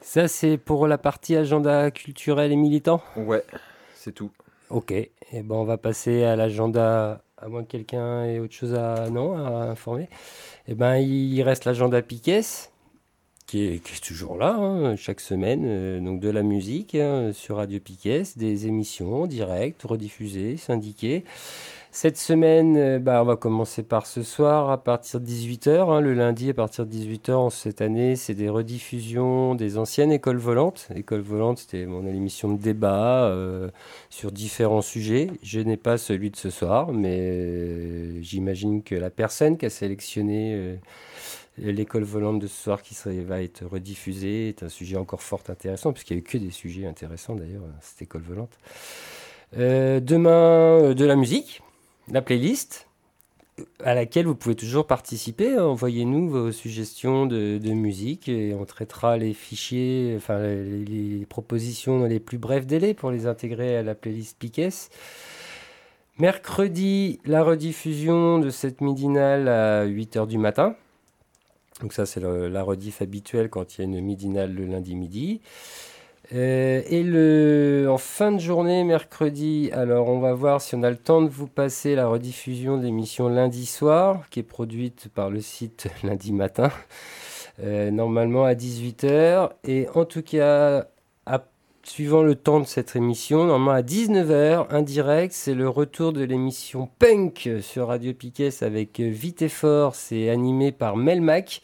ça, 0.09 0.27
c'est 0.27 0.57
pour 0.57 0.87
la 0.87 0.97
partie 0.97 1.35
agenda 1.35 1.91
culturel 1.91 2.51
et 2.51 2.55
militant 2.55 2.99
Ouais, 3.15 3.43
c'est 3.93 4.11
tout. 4.11 4.31
Ok, 4.71 4.89
et 4.89 5.11
eh 5.31 5.43
ben 5.43 5.53
on 5.53 5.65
va 5.65 5.77
passer 5.77 6.23
à 6.23 6.35
l'agenda, 6.35 7.21
à 7.37 7.47
moins 7.47 7.63
que 7.63 7.69
quelqu'un 7.69 8.25
ait 8.25 8.39
autre 8.39 8.55
chose 8.55 8.73
à, 8.73 9.11
non, 9.11 9.37
à 9.37 9.69
informer. 9.69 10.05
Et 10.67 10.69
eh 10.69 10.73
ben 10.73 10.95
il 10.95 11.39
reste 11.43 11.65
l'agenda 11.65 12.01
Piquet, 12.01 12.41
qui 13.45 13.65
est, 13.65 14.01
toujours 14.01 14.35
là, 14.35 14.55
hein, 14.55 14.95
chaque 14.95 15.19
semaine. 15.19 15.63
Euh, 15.67 15.99
donc 15.99 16.19
de 16.19 16.29
la 16.29 16.41
musique 16.41 16.95
hein, 16.95 17.29
sur 17.31 17.57
Radio 17.57 17.79
Piquet, 17.79 18.23
des 18.35 18.65
émissions 18.65 19.27
directes, 19.27 19.83
rediffusées, 19.83 20.57
syndiquées. 20.57 21.23
Cette 21.91 22.17
semaine, 22.17 22.77
euh, 22.77 22.99
bah, 22.99 23.21
on 23.23 23.25
va 23.25 23.35
commencer 23.35 23.81
par 23.81 24.05
ce 24.05 24.21
soir 24.21 24.69
à 24.69 24.83
partir 24.83 25.19
de 25.19 25.25
18h. 25.25 25.89
Hein, 25.89 26.01
le 26.01 26.13
lundi 26.13 26.51
à 26.51 26.53
partir 26.53 26.85
de 26.85 26.91
18h 26.91 27.49
cette 27.49 27.81
année, 27.81 28.15
c'est 28.15 28.35
des 28.35 28.47
rediffusions 28.47 29.55
des 29.55 29.77
anciennes 29.77 30.11
écoles 30.11 30.37
volantes. 30.37 30.87
École 30.95 31.21
volante, 31.21 31.57
c'était 31.59 31.87
mon 31.87 32.05
émission 32.05 32.53
de 32.53 32.61
débat 32.61 33.25
euh, 33.25 33.69
sur 34.11 34.31
différents 34.31 34.83
sujets. 34.83 35.31
Je 35.41 35.59
n'ai 35.59 35.77
pas 35.77 35.97
celui 35.97 36.29
de 36.29 36.35
ce 36.35 36.51
soir, 36.51 36.91
mais 36.91 38.21
j'imagine 38.21 38.83
que 38.83 38.95
la 38.95 39.09
personne 39.09 39.57
qui 39.57 39.65
a 39.65 39.69
sélectionné 39.71 40.77
l'école 41.57 42.03
volante 42.03 42.39
de 42.39 42.47
ce 42.47 42.63
soir 42.63 42.81
qui 42.83 42.95
va 43.23 43.41
être 43.41 43.65
rediffusée 43.65 44.49
est 44.49 44.63
un 44.63 44.69
sujet 44.69 44.97
encore 44.97 45.21
fort 45.21 45.41
intéressant, 45.49 45.91
puisqu'il 45.91 46.17
n'y 46.17 46.19
a 46.19 46.21
eu 46.21 46.23
que 46.23 46.37
des 46.37 46.51
sujets 46.51 46.85
intéressants 46.85 47.35
d'ailleurs, 47.35 47.63
cette 47.81 48.03
école 48.03 48.21
volante. 48.21 48.57
Euh, 49.57 49.99
demain, 49.99 50.29
euh, 50.29 50.93
de 50.93 51.05
la 51.05 51.15
musique, 51.15 51.61
la 52.11 52.21
playlist, 52.21 52.87
à 53.83 53.93
laquelle 53.93 54.25
vous 54.25 54.35
pouvez 54.35 54.55
toujours 54.55 54.87
participer. 54.87 55.57
Envoyez-nous 55.57 56.29
vos 56.29 56.51
suggestions 56.51 57.25
de, 57.25 57.59
musique 57.71 58.29
et 58.29 58.53
on 58.53 58.65
traitera 58.65 59.17
les 59.17 59.33
fichiers, 59.33 60.13
enfin 60.17 60.39
les, 60.39 61.25
propositions 61.27 61.99
dans 61.99 62.07
les 62.07 62.19
plus 62.19 62.37
brefs 62.37 62.65
délais 62.65 62.93
pour 62.93 63.11
les 63.11 63.27
intégrer 63.27 63.77
à 63.77 63.83
la 63.83 63.95
playlist 63.95 64.37
Piquet. 64.37 64.69
Mercredi, 66.17 67.19
la 67.25 67.43
rediffusion 67.43 68.39
de 68.39 68.49
cette 68.49 68.81
midinale 68.81 69.47
à 69.47 69.85
8h 69.85 70.27
du 70.27 70.37
matin. 70.37 70.75
Donc 71.81 71.93
ça, 71.93 72.05
c'est 72.05 72.19
la 72.19 72.61
rediff 72.61 73.01
habituelle 73.01 73.49
quand 73.49 73.77
il 73.77 73.81
y 73.81 73.81
a 73.81 73.85
une 73.85 74.01
midinale 74.01 74.53
le 74.53 74.65
lundi 74.65 74.95
midi. 74.95 75.39
Euh, 76.33 76.83
et 76.87 77.01
le, 77.01 77.87
en 77.89 77.97
fin 77.97 78.31
de 78.31 78.39
journée, 78.39 78.83
mercredi, 78.83 79.71
alors 79.73 80.09
on 80.09 80.19
va 80.19 80.33
voir 80.33 80.61
si 80.61 80.75
on 80.75 80.83
a 80.83 80.89
le 80.89 80.95
temps 80.97 81.23
de 81.23 81.29
vous 81.29 81.47
passer 81.47 81.95
la 81.95 82.07
rediffusion 82.07 82.77
de 82.77 82.83
l'émission 82.83 83.29
lundi 83.29 83.65
soir, 83.65 84.29
qui 84.29 84.39
est 84.39 84.43
produite 84.43 85.07
par 85.09 85.31
le 85.31 85.41
site 85.41 85.87
lundi 86.03 86.31
matin, 86.31 86.71
euh, 87.63 87.89
normalement 87.89 88.45
à 88.45 88.53
18h. 88.53 89.49
Et 89.63 89.87
en 89.95 90.05
tout 90.05 90.21
cas, 90.21 90.85
suivant 91.83 92.21
le 92.21 92.35
temps 92.35 92.59
de 92.59 92.65
cette 92.65 92.95
émission, 92.95 93.45
normalement 93.45 93.71
à 93.71 93.81
19h, 93.81 94.67
indirect, 94.69 95.33
c'est 95.33 95.55
le 95.55 95.67
retour 95.67 96.13
de 96.13 96.23
l'émission 96.23 96.87
Punk 96.99 97.49
sur 97.61 97.87
Radio 97.87 98.13
Piquet 98.13 98.49
avec 98.61 98.99
Vite 98.99 99.41
et 99.41 99.49
Fort. 99.49 99.95
C'est 99.95 100.29
animé 100.29 100.71
par 100.71 100.95
Melmac. 100.95 101.61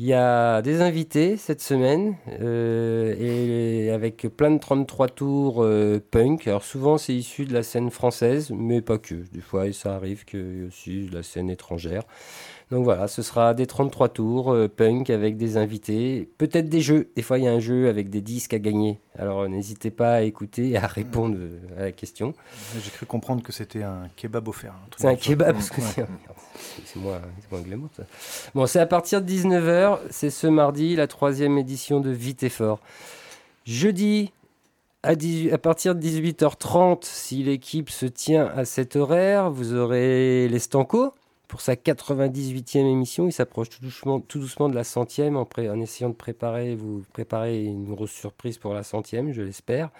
Il 0.00 0.04
y 0.04 0.12
a 0.14 0.62
des 0.62 0.80
invités 0.80 1.36
cette 1.36 1.60
semaine 1.60 2.14
euh, 2.40 3.16
et 3.18 3.90
avec 3.90 4.28
plein 4.28 4.52
de 4.52 4.60
33 4.60 5.08
tours 5.08 5.64
euh, 5.64 5.98
punk. 6.12 6.46
Alors 6.46 6.62
souvent 6.62 6.98
c'est 6.98 7.14
issu 7.14 7.46
de 7.46 7.52
la 7.52 7.64
scène 7.64 7.90
française, 7.90 8.52
mais 8.54 8.80
pas 8.80 8.98
que. 8.98 9.16
Des 9.32 9.40
fois 9.40 9.72
ça 9.72 9.96
arrive 9.96 10.24
que 10.24 10.68
aussi 10.68 11.06
de 11.06 11.14
la 11.16 11.24
scène 11.24 11.50
étrangère. 11.50 12.04
Donc 12.70 12.84
voilà, 12.84 13.08
ce 13.08 13.22
sera 13.22 13.54
des 13.54 13.66
33 13.66 14.10
tours 14.10 14.52
euh, 14.52 14.68
punk 14.68 15.08
avec 15.08 15.38
des 15.38 15.56
invités, 15.56 16.28
peut-être 16.36 16.68
des 16.68 16.82
jeux. 16.82 17.10
Des 17.16 17.22
fois, 17.22 17.38
il 17.38 17.44
y 17.44 17.48
a 17.48 17.52
un 17.52 17.60
jeu 17.60 17.88
avec 17.88 18.10
des 18.10 18.20
disques 18.20 18.52
à 18.52 18.58
gagner. 18.58 19.00
Alors 19.18 19.48
n'hésitez 19.48 19.90
pas 19.90 20.16
à 20.16 20.20
écouter 20.22 20.70
et 20.70 20.76
à 20.76 20.86
répondre 20.86 21.36
euh, 21.38 21.58
à 21.78 21.82
la 21.84 21.92
question. 21.92 22.34
J'ai 22.78 22.90
cru 22.90 23.06
comprendre 23.06 23.42
que 23.42 23.52
c'était 23.52 23.82
un 23.82 24.10
kebab 24.16 24.48
offert. 24.48 24.74
C'est 24.98 25.08
un 25.08 25.16
kebab 25.16 25.54
parce 25.54 25.70
que 25.70 25.80
c'est 25.80 26.96
moi, 26.96 27.22
moi 27.50 27.60
glamour 27.60 27.88
ça. 27.96 28.02
Bon, 28.54 28.66
c'est 28.66 28.80
à 28.80 28.86
partir 28.86 29.22
de 29.22 29.30
19h, 29.30 30.00
c'est 30.10 30.30
ce 30.30 30.46
mardi, 30.46 30.94
la 30.94 31.06
troisième 31.06 31.56
édition 31.56 32.00
de 32.00 32.10
Vite 32.10 32.42
et 32.42 32.50
Fort. 32.50 32.80
Jeudi, 33.64 34.30
à, 35.02 35.12
à, 35.12 35.58
partir 35.58 35.94
de 35.94 36.02
18h30, 36.02 36.98
si 37.02 37.42
l'équipe 37.42 37.88
se 37.88 38.04
tient 38.04 38.46
à 38.54 38.66
cet 38.66 38.94
horaire, 38.94 39.50
vous 39.50 39.72
aurez 39.74 40.48
les 40.48 40.58
Stanco 40.58 41.14
pour 41.48 41.62
sa 41.62 41.74
98e 41.74 42.78
émission. 42.78 43.26
Il 43.26 43.32
s'approche 43.32 43.70
tout 43.70 43.80
doucement, 43.80 44.20
tout 44.20 44.38
doucement 44.38 44.68
de 44.68 44.74
la 44.74 44.84
centième 44.84 45.36
en, 45.36 45.48
essayant 45.80 46.10
de 46.10 46.14
préparer, 46.14 46.74
vous 46.76 47.02
préparer 47.12 47.64
une 47.64 47.86
grosse 47.86 48.12
surprise 48.12 48.58
pour 48.58 48.74
la 48.74 48.82
centième, 48.82 49.32
je 49.32 49.42
l'espère. 49.42 49.90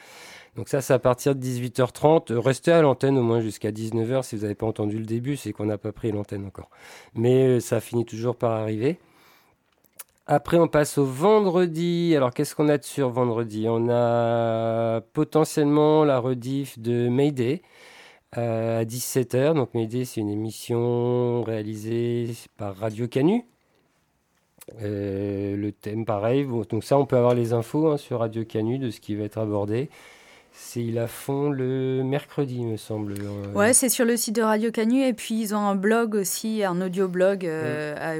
Donc 0.56 0.68
ça, 0.68 0.82
c'est 0.82 0.92
à 0.92 0.98
partir 0.98 1.34
de 1.34 1.40
18h30. 1.44 2.34
Restez 2.34 2.72
à 2.72 2.82
l'antenne 2.82 3.16
au 3.16 3.22
moins 3.22 3.40
jusqu'à 3.40 3.70
19h. 3.70 4.22
Si 4.22 4.36
vous 4.36 4.42
n'avez 4.42 4.54
pas 4.54 4.66
entendu 4.66 4.98
le 4.98 5.06
début, 5.06 5.36
c'est 5.36 5.52
qu'on 5.52 5.66
n'a 5.66 5.78
pas 5.78 5.92
pris 5.92 6.12
l'antenne 6.12 6.44
encore. 6.44 6.68
Mais 7.14 7.46
euh, 7.46 7.60
ça 7.60 7.80
finit 7.80 8.04
toujours 8.04 8.36
par 8.36 8.52
arriver. 8.52 8.98
Après, 10.26 10.58
on 10.58 10.68
passe 10.68 10.98
au 10.98 11.06
vendredi. 11.06 12.14
Alors, 12.14 12.34
qu'est-ce 12.34 12.54
qu'on 12.54 12.68
a 12.68 12.76
de 12.76 12.84
sur 12.84 13.08
vendredi? 13.08 13.66
On 13.66 13.88
a 13.88 15.00
potentiellement 15.14 16.04
la 16.04 16.18
rediff 16.18 16.78
de 16.78 17.08
Mayday. 17.08 17.62
Euh, 18.36 18.80
à 18.80 18.84
17h. 18.84 19.54
Donc 19.54 19.72
Médée, 19.74 20.04
c'est 20.04 20.20
une 20.20 20.28
émission 20.28 21.42
réalisée 21.42 22.28
par 22.58 22.76
Radio 22.76 23.08
Canu. 23.08 23.44
Euh, 24.82 25.56
le 25.56 25.72
thème, 25.72 26.04
pareil. 26.04 26.46
donc 26.68 26.84
ça, 26.84 26.98
on 26.98 27.06
peut 27.06 27.16
avoir 27.16 27.34
les 27.34 27.54
infos 27.54 27.88
hein, 27.88 27.96
sur 27.96 28.18
Radio 28.18 28.44
Canu 28.44 28.78
de 28.78 28.90
ce 28.90 29.00
qui 29.00 29.14
va 29.14 29.24
être 29.24 29.38
abordé. 29.38 29.88
C'est, 30.52 30.82
ils 30.82 30.94
la 30.94 31.06
font 31.06 31.48
le 31.48 32.02
mercredi, 32.04 32.64
me 32.64 32.76
semble. 32.76 33.14
Euh. 33.18 33.52
Ouais, 33.54 33.72
c'est 33.72 33.88
sur 33.88 34.04
le 34.04 34.16
site 34.18 34.36
de 34.36 34.42
Radio 34.42 34.70
Canu. 34.72 35.02
Et 35.04 35.14
puis, 35.14 35.40
ils 35.40 35.54
ont 35.54 35.66
un 35.66 35.76
blog 35.76 36.14
aussi, 36.14 36.64
un 36.64 36.82
audio-blog 36.82 37.48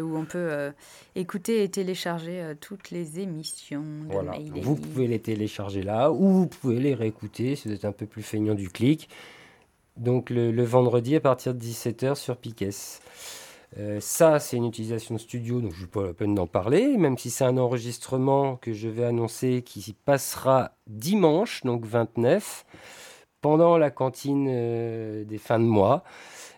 où 0.00 0.16
on 0.16 0.24
peut 0.24 0.70
écouter 1.16 1.64
et 1.64 1.68
télécharger 1.68 2.54
toutes 2.62 2.90
les 2.92 3.20
émissions. 3.20 3.82
De 4.06 4.12
voilà. 4.12 4.38
Vous 4.54 4.76
pouvez 4.76 5.06
les 5.06 5.18
télécharger 5.18 5.82
là 5.82 6.12
ou 6.12 6.28
vous 6.28 6.46
pouvez 6.46 6.78
les 6.78 6.94
réécouter 6.94 7.56
si 7.56 7.68
vous 7.68 7.74
êtes 7.74 7.84
un 7.84 7.92
peu 7.92 8.06
plus 8.06 8.22
feignant 8.22 8.54
du 8.54 8.70
clic. 8.70 9.10
Donc 9.98 10.30
le, 10.30 10.62
vendredi 10.62 11.16
à 11.16 11.20
partir 11.20 11.54
de 11.54 11.60
17h 11.60 12.14
sur 12.14 12.36
Piquet. 12.36 12.70
Euh, 13.78 13.98
ça, 14.00 14.38
c'est 14.38 14.56
une 14.56 14.64
utilisation 14.64 15.14
de 15.14 15.20
studio, 15.20 15.60
donc 15.60 15.74
je 15.74 15.82
n'ai 15.82 15.86
pas 15.88 16.06
la 16.06 16.14
peine 16.14 16.34
d'en 16.34 16.46
parler, 16.46 16.96
même 16.96 17.18
si 17.18 17.30
c'est 17.30 17.44
un 17.44 17.58
enregistrement 17.58 18.56
que 18.56 18.72
je 18.72 18.88
vais 18.88 19.04
annoncer 19.04 19.62
qui 19.62 19.94
passera 20.04 20.72
dimanche, 20.86 21.62
donc 21.64 21.84
29, 21.84 22.64
pendant 23.42 23.76
la 23.76 23.90
cantine 23.90 24.46
euh, 24.48 25.24
des 25.24 25.38
fins 25.38 25.58
de 25.58 25.64
mois. 25.64 26.02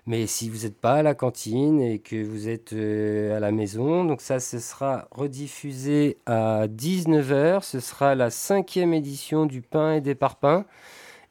Mais 0.07 0.27
si 0.27 0.49
vous 0.49 0.65
n'êtes 0.65 0.79
pas 0.79 0.95
à 0.95 1.03
la 1.03 1.15
cantine 1.15 1.81
et 1.81 1.99
que 1.99 2.23
vous 2.25 2.49
êtes 2.49 2.73
euh, 2.73 3.37
à 3.37 3.41
la 3.41 3.53
maison, 3.53 4.05
donc 4.05 4.21
ça, 4.23 4.41
ce 4.41 4.59
sera 4.59 5.09
rediffusé 5.11 6.19
à 6.27 6.67
19h. 6.69 7.63
Ce 7.63 7.81
sera 7.81 8.15
la 8.15 8.31
cinquième 8.31 8.95
édition 8.95 9.47
du 9.47 9.63
pain 9.63 9.95
et 9.95 10.01
des 10.01 10.15
parpaings. 10.15 10.65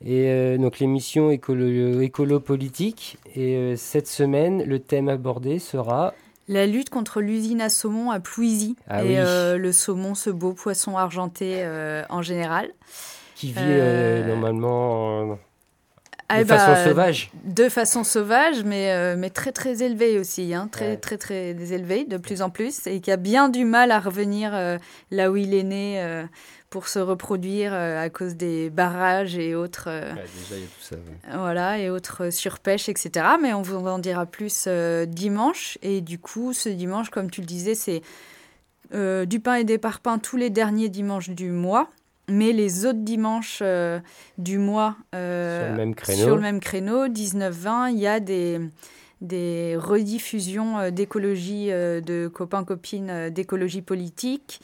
Et 0.06 0.30
euh, 0.30 0.58
donc 0.58 0.80
l'émission 0.80 1.30
écolo, 1.30 2.02
écolo, 2.02 2.40
politique. 2.40 3.18
Et 3.36 3.56
euh, 3.56 3.76
cette 3.76 4.08
semaine, 4.08 4.64
le 4.64 4.80
thème 4.80 5.10
abordé 5.10 5.60
sera 5.60 6.14
la 6.48 6.66
lutte 6.66 6.90
contre 6.90 7.22
l'usine 7.22 7.62
à 7.62 7.70
saumon 7.70 8.10
à 8.10 8.20
Plouisy 8.20 8.76
ah 8.88 9.04
et 9.04 9.20
euh, 9.20 9.58
le 9.58 9.72
saumon, 9.72 10.16
ce 10.16 10.32
beau 10.32 10.54
poisson 10.54 10.98
argenté 10.98 11.64
en 12.10 12.22
général. 12.22 12.72
Qui 13.36 13.52
vit 13.52 14.26
normalement 14.28 15.38
ah 16.30 16.44
de 16.44 16.48
façon 16.48 16.72
bah, 16.72 16.84
sauvage. 16.86 17.32
De 17.44 17.70
façon 17.70 18.04
sauvage, 18.04 18.64
mais, 18.64 19.16
mais 19.16 19.30
très 19.30 19.52
très 19.52 19.84
élevée 19.84 20.20
aussi, 20.20 20.54
hein, 20.54 20.70
très, 20.72 20.98
très 20.98 21.18
très 21.18 21.54
très 21.54 21.74
élevé 21.74 22.06
de 22.06 22.18
plus 22.18 22.42
en 22.42 22.50
plus, 22.50 22.86
et 22.88 23.02
qui 23.02 23.12
a 23.12 23.18
bien 23.18 23.50
du 23.50 23.66
mal 23.66 23.92
à 23.92 24.00
revenir 24.00 24.52
là 25.12 25.32
où 25.32 25.36
il 25.36 25.54
est 25.54 25.64
né 25.64 26.28
pour 26.70 26.88
se 26.88 27.00
reproduire 27.00 27.74
euh, 27.74 28.04
à 28.04 28.10
cause 28.10 28.36
des 28.36 28.70
barrages 28.70 29.38
et 29.38 29.56
autres. 29.56 29.86
Euh, 29.88 30.12
déjà, 30.12 30.56
il 30.56 30.62
y 30.62 30.64
a 30.64 30.68
tout 30.68 30.82
ça. 30.82 30.96
Voilà, 31.38 31.80
et 31.80 31.90
autres 31.90 32.30
surpêches, 32.30 32.90
etc. 32.90 33.26
Mais 33.42 33.54
on 33.54 33.62
vous 33.62 33.88
en 33.88 34.00
dira 34.00 34.26
plus 34.26 34.66
euh, 34.68 35.06
dimanche. 35.06 35.78
Et 35.82 36.02
du 36.02 36.20
coup, 36.20 36.54
ce 36.54 36.70
dimanche, 36.70 37.10
comme 37.10 37.32
tu 37.32 37.42
le 37.42 37.48
disais, 37.48 37.76
c'est 37.76 38.02
du 38.92 39.40
pain 39.40 39.54
et 39.56 39.64
des 39.64 39.78
parpaings 39.78 40.18
tous 40.18 40.36
les 40.36 40.50
derniers 40.50 40.90
dimanches 40.90 41.30
du 41.30 41.52
mois. 41.52 41.90
Mais 42.30 42.52
les 42.52 42.86
autres 42.86 43.00
dimanches 43.00 43.64
du 44.38 44.58
mois, 44.58 44.96
sur 45.12 45.20
le 45.20 45.74
même 45.76 45.96
créneau, 45.96 46.24
sur 46.24 46.36
le 46.36 46.42
même 46.42 46.60
créneau 46.60 47.08
19-20, 47.08 47.92
il 47.92 48.00
y 48.00 48.08
a 48.08 48.20
des, 48.20 48.60
des 49.22 49.76
rediffusions 49.78 50.92
d'écologie, 50.92 51.68
de 51.70 52.28
copains-copines 52.28 53.30
d'écologie 53.30 53.82
politique. 53.82 54.62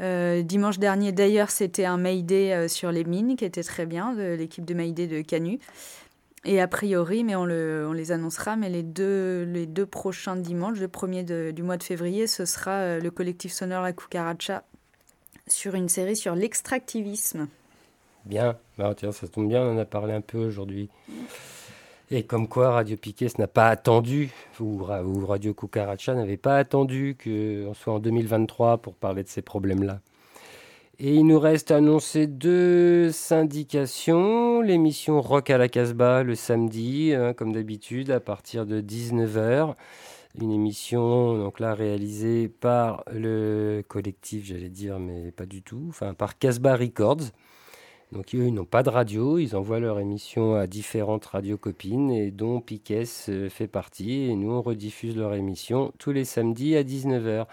Euh, 0.00 0.42
dimanche 0.42 0.78
dernier, 0.78 1.12
d'ailleurs, 1.12 1.50
c'était 1.50 1.84
un 1.84 1.96
Mayday 1.96 2.52
euh, 2.52 2.68
sur 2.68 2.92
les 2.92 3.04
mines 3.04 3.36
qui 3.36 3.44
était 3.44 3.62
très 3.62 3.86
bien, 3.86 4.12
de 4.12 4.34
l'équipe 4.34 4.64
de 4.64 4.74
Mayday 4.74 5.06
de 5.06 5.22
Canu. 5.22 5.58
Et 6.44 6.60
a 6.60 6.68
priori, 6.68 7.24
mais 7.24 7.34
on, 7.34 7.44
le, 7.44 7.86
on 7.88 7.92
les 7.92 8.12
annoncera, 8.12 8.56
mais 8.56 8.68
les 8.68 8.84
deux, 8.84 9.42
les 9.42 9.66
deux 9.66 9.86
prochains 9.86 10.36
dimanches, 10.36 10.78
le 10.78 10.88
premier 10.88 11.24
du 11.24 11.62
mois 11.62 11.76
de 11.76 11.82
février, 11.82 12.26
ce 12.26 12.44
sera 12.44 12.70
euh, 12.72 13.00
le 13.00 13.10
collectif 13.10 13.52
sonore 13.52 13.82
La 13.82 13.92
Cucaracha 13.92 14.62
sur 15.52 15.74
une 15.74 15.88
série 15.88 16.16
sur 16.16 16.34
l'extractivisme. 16.34 17.48
Bien, 18.24 18.56
bah, 18.76 18.94
tiens, 18.96 19.12
ça 19.12 19.28
tombe 19.28 19.48
bien, 19.48 19.62
on 19.62 19.74
en 19.74 19.78
a 19.78 19.84
parlé 19.84 20.12
un 20.12 20.20
peu 20.20 20.38
aujourd'hui. 20.38 20.88
Et 22.10 22.22
comme 22.22 22.48
quoi 22.48 22.70
Radio 22.70 22.96
Piquet 22.96 23.28
n'a 23.38 23.46
pas 23.46 23.68
attendu, 23.68 24.30
ou, 24.60 24.82
Radio 24.82 25.52
Cucaracha 25.52 26.14
n'avait 26.14 26.38
pas 26.38 26.56
attendu 26.56 27.16
qu'on 27.22 27.74
soit 27.74 27.92
en 27.92 27.98
2023 27.98 28.78
pour 28.78 28.94
parler 28.94 29.22
de 29.22 29.28
ces 29.28 29.42
problèmes-là. 29.42 30.00
Et 31.00 31.14
il 31.14 31.26
nous 31.26 31.38
reste 31.38 31.70
à 31.70 31.76
annoncer 31.76 32.26
deux 32.26 33.12
syndications. 33.12 34.62
L'émission 34.62 35.20
Rock 35.20 35.50
à 35.50 35.58
la 35.58 35.68
Casbah 35.68 36.22
le 36.22 36.34
samedi, 36.34 37.12
hein, 37.14 37.34
comme 37.34 37.52
d'habitude, 37.52 38.10
à 38.10 38.20
partir 38.20 38.66
de 38.66 38.80
19h. 38.80 39.74
Une 40.40 40.52
émission 40.52 41.36
donc 41.36 41.58
là 41.58 41.74
réalisée 41.74 42.48
par 42.48 43.02
le 43.10 43.82
collectif, 43.88 44.44
j'allais 44.44 44.68
dire, 44.68 44.98
mais 44.98 45.32
pas 45.32 45.46
du 45.46 45.62
tout, 45.62 45.86
enfin 45.88 46.14
par 46.14 46.38
Casbah 46.38 46.76
Records. 46.76 47.30
Donc 48.12 48.34
eux, 48.34 48.46
ils 48.46 48.54
n'ont 48.54 48.64
pas 48.64 48.82
de 48.82 48.88
radio, 48.88 49.38
ils 49.38 49.54
envoient 49.54 49.80
leur 49.80 50.00
émission 50.00 50.54
à 50.54 50.66
différentes 50.66 51.26
radios 51.26 51.58
copines 51.58 52.10
et 52.10 52.30
dont 52.30 52.60
Piquet 52.60 53.04
euh, 53.28 53.50
fait 53.50 53.66
partie. 53.66 54.30
Et 54.30 54.36
nous, 54.36 54.50
on 54.50 54.62
rediffuse 54.62 55.14
leur 55.16 55.34
émission 55.34 55.92
tous 55.98 56.12
les 56.12 56.24
samedis 56.24 56.76
à 56.76 56.82
19h. 56.82 57.46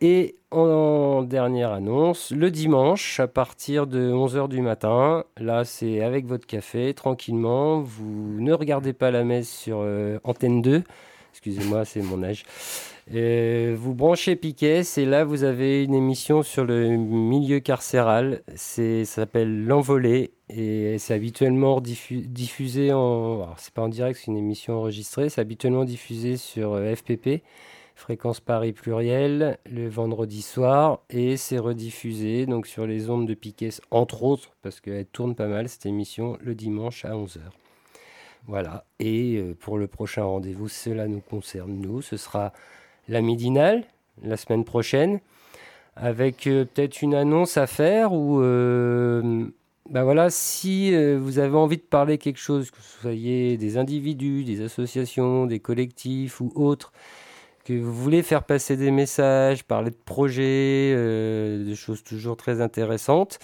Et 0.00 0.36
en 0.50 1.22
dernière 1.22 1.70
annonce, 1.70 2.32
le 2.32 2.50
dimanche 2.50 3.20
à 3.20 3.28
partir 3.28 3.86
de 3.86 4.10
11h 4.10 4.48
du 4.48 4.60
matin, 4.60 5.24
là 5.36 5.64
c'est 5.64 6.02
avec 6.02 6.26
votre 6.26 6.44
café, 6.44 6.92
tranquillement, 6.92 7.80
vous 7.82 8.40
ne 8.40 8.52
regardez 8.52 8.94
pas 8.94 9.12
la 9.12 9.22
messe 9.22 9.48
sur 9.48 9.78
euh, 9.80 10.18
Antenne 10.24 10.60
2, 10.60 10.82
excusez-moi 11.32 11.84
c'est 11.84 12.02
mon 12.02 12.22
âge, 12.22 12.44
vous 13.10 13.94
branchez 13.94 14.36
Piquet, 14.36 14.84
c'est 14.84 15.04
là 15.04 15.24
vous 15.24 15.44
avez 15.44 15.82
une 15.82 15.94
émission 15.94 16.42
sur 16.42 16.64
le 16.64 16.88
milieu 16.96 17.60
carcéral. 17.60 18.42
Ça 18.54 19.04
s'appelle 19.04 19.64
L'Envolée 19.64 20.32
et 20.48 20.98
c'est 20.98 21.14
habituellement 21.14 21.80
diffusé 21.80 22.92
en. 22.92 23.54
c'est 23.56 23.72
pas 23.72 23.82
en 23.82 23.88
direct, 23.88 24.18
c'est 24.18 24.30
une 24.30 24.36
émission 24.36 24.74
enregistrée. 24.74 25.28
C'est 25.28 25.40
habituellement 25.40 25.84
diffusé 25.84 26.36
sur 26.36 26.74
euh, 26.74 26.94
FPP, 26.94 27.42
Fréquence 27.94 28.40
Paris 28.40 28.72
Pluriel, 28.72 29.58
le 29.70 29.88
vendredi 29.88 30.42
soir 30.42 31.00
et 31.10 31.36
c'est 31.36 31.58
rediffusé 31.58 32.46
donc 32.46 32.66
sur 32.66 32.86
les 32.86 33.10
ondes 33.10 33.26
de 33.26 33.34
Piquet, 33.34 33.70
entre 33.90 34.22
autres, 34.24 34.50
parce 34.62 34.80
qu'elle 34.80 35.06
tourne 35.06 35.34
pas 35.34 35.48
mal 35.48 35.68
cette 35.68 35.86
émission 35.86 36.38
le 36.40 36.54
dimanche 36.54 37.04
à 37.04 37.12
11h. 37.12 37.61
Voilà. 38.46 38.84
Et 38.98 39.36
euh, 39.36 39.54
pour 39.54 39.78
le 39.78 39.86
prochain 39.86 40.24
rendez-vous, 40.24 40.68
cela 40.68 41.08
nous 41.08 41.20
concerne 41.20 41.72
nous. 41.72 42.02
Ce 42.02 42.16
sera 42.16 42.52
la 43.08 43.20
midinale 43.20 43.84
la 44.22 44.36
semaine 44.36 44.64
prochaine, 44.64 45.20
avec 45.96 46.46
euh, 46.46 46.64
peut-être 46.64 47.02
une 47.02 47.14
annonce 47.14 47.56
à 47.56 47.66
faire 47.66 48.12
ou 48.12 48.40
euh, 48.40 49.46
bah 49.90 50.04
voilà, 50.04 50.30
si 50.30 50.94
euh, 50.94 51.18
vous 51.20 51.38
avez 51.38 51.56
envie 51.56 51.76
de 51.76 51.82
parler 51.82 52.18
quelque 52.18 52.38
chose, 52.38 52.70
que 52.70 52.80
ce 52.80 53.00
soyez 53.00 53.56
des 53.56 53.78
individus, 53.78 54.44
des 54.44 54.62
associations, 54.62 55.46
des 55.46 55.60
collectifs 55.60 56.40
ou 56.40 56.52
autres, 56.54 56.92
que 57.64 57.74
vous 57.74 57.92
voulez 57.92 58.22
faire 58.22 58.44
passer 58.44 58.76
des 58.76 58.90
messages, 58.90 59.64
parler 59.64 59.90
de 59.90 59.96
projets, 60.04 60.94
de 60.94 61.74
choses 61.76 62.02
toujours 62.02 62.36
très 62.36 62.60
intéressantes, 62.60 63.38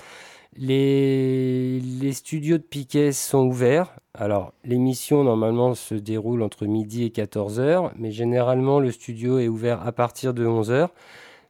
les, 0.57 2.13
studios 2.13 2.59
de 2.59 2.63
Piquet 2.63 3.13
sont 3.13 3.47
ouverts. 3.47 3.95
Alors, 4.15 4.53
l'émission 4.65 5.23
normalement 5.23 5.75
se 5.75 5.95
déroule 5.95 6.43
entre 6.43 6.67
midi 6.67 7.05
et 7.05 7.11
14h, 7.11 7.93
mais 7.97 8.11
généralement 8.11 8.81
le 8.81 8.91
studio 8.91 9.39
est 9.39 9.49
ouvert 9.49 9.87
à 9.87 9.93
partir 9.93 10.35
de 10.35 10.47
11h. 10.47 10.89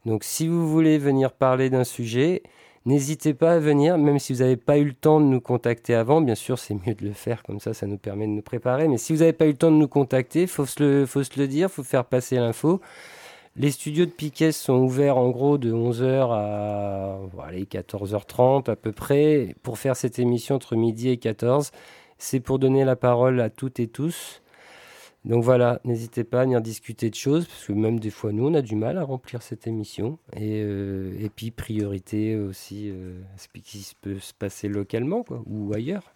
Donc, 0.04 0.24
si 0.24 0.48
vous 0.48 0.68
voulez 0.68 0.98
venir 0.98 1.32
parler 1.32 1.70
d'un 1.70 1.84
sujet, 1.84 2.42
n'hésitez 2.84 3.34
pas 3.34 3.54
à 3.54 3.58
venir, 3.58 3.98
même 3.98 4.18
si 4.18 4.32
vous 4.32 4.40
n'avez 4.40 4.56
pas 4.56 4.78
eu 4.78 4.84
le 4.84 4.94
temps 4.94 5.20
de 5.20 5.26
nous 5.26 5.40
contacter 5.40 5.94
avant. 5.94 6.20
Bien 6.20 6.34
sûr, 6.34 6.58
c'est 6.58 6.74
mieux 6.74 6.94
de 6.94 7.04
le 7.04 7.12
faire, 7.12 7.42
comme 7.42 7.60
ça, 7.60 7.74
ça 7.74 7.86
nous 7.86 7.98
permet 7.98 8.26
de 8.26 8.32
nous 8.32 8.42
préparer. 8.42 8.88
Mais 8.88 8.98
si 8.98 9.12
vous 9.12 9.20
n'avez 9.20 9.32
pas 9.32 9.46
eu 9.46 9.52
le 9.52 9.56
temps 9.56 9.70
de 9.70 9.76
nous 9.76 9.88
contacter, 9.88 10.42
il 10.42 10.48
faut, 10.48 10.66
faut 10.66 11.24
se 11.24 11.40
le 11.40 11.46
dire, 11.46 11.68
il 11.70 11.74
faut 11.74 11.82
faire 11.82 12.04
passer 12.04 12.36
l'info. 12.36 12.80
Les 13.58 13.72
studios 13.72 14.06
de 14.06 14.12
Piquet 14.12 14.52
sont 14.52 14.76
ouverts 14.76 15.16
en 15.16 15.30
gros 15.30 15.58
de 15.58 15.72
11h 15.72 16.30
à 16.30 17.18
14h30 17.52 18.70
à 18.70 18.76
peu 18.76 18.92
près 18.92 19.56
pour 19.64 19.78
faire 19.78 19.96
cette 19.96 20.20
émission 20.20 20.54
entre 20.54 20.76
midi 20.76 21.08
et 21.08 21.16
14. 21.16 21.72
C'est 22.18 22.38
pour 22.38 22.60
donner 22.60 22.84
la 22.84 22.94
parole 22.94 23.40
à 23.40 23.50
toutes 23.50 23.80
et 23.80 23.88
tous. 23.88 24.42
Donc 25.24 25.42
voilà, 25.42 25.80
n'hésitez 25.84 26.22
pas 26.22 26.42
à 26.42 26.44
venir 26.44 26.60
discuter 26.60 27.10
de 27.10 27.16
choses, 27.16 27.46
parce 27.46 27.66
que 27.66 27.72
même 27.72 27.98
des 27.98 28.10
fois, 28.10 28.30
nous, 28.30 28.46
on 28.46 28.54
a 28.54 28.62
du 28.62 28.76
mal 28.76 28.96
à 28.96 29.02
remplir 29.02 29.42
cette 29.42 29.66
émission. 29.66 30.20
Et, 30.36 30.62
euh, 30.62 31.28
puis, 31.34 31.50
priorité 31.50 32.36
aussi 32.36 32.88
euh, 32.90 33.20
ce 33.36 33.48
qui 33.60 33.92
peut 34.00 34.20
se 34.20 34.32
passer 34.34 34.68
localement 34.68 35.24
ou 35.46 35.74
ailleurs. 35.74 36.12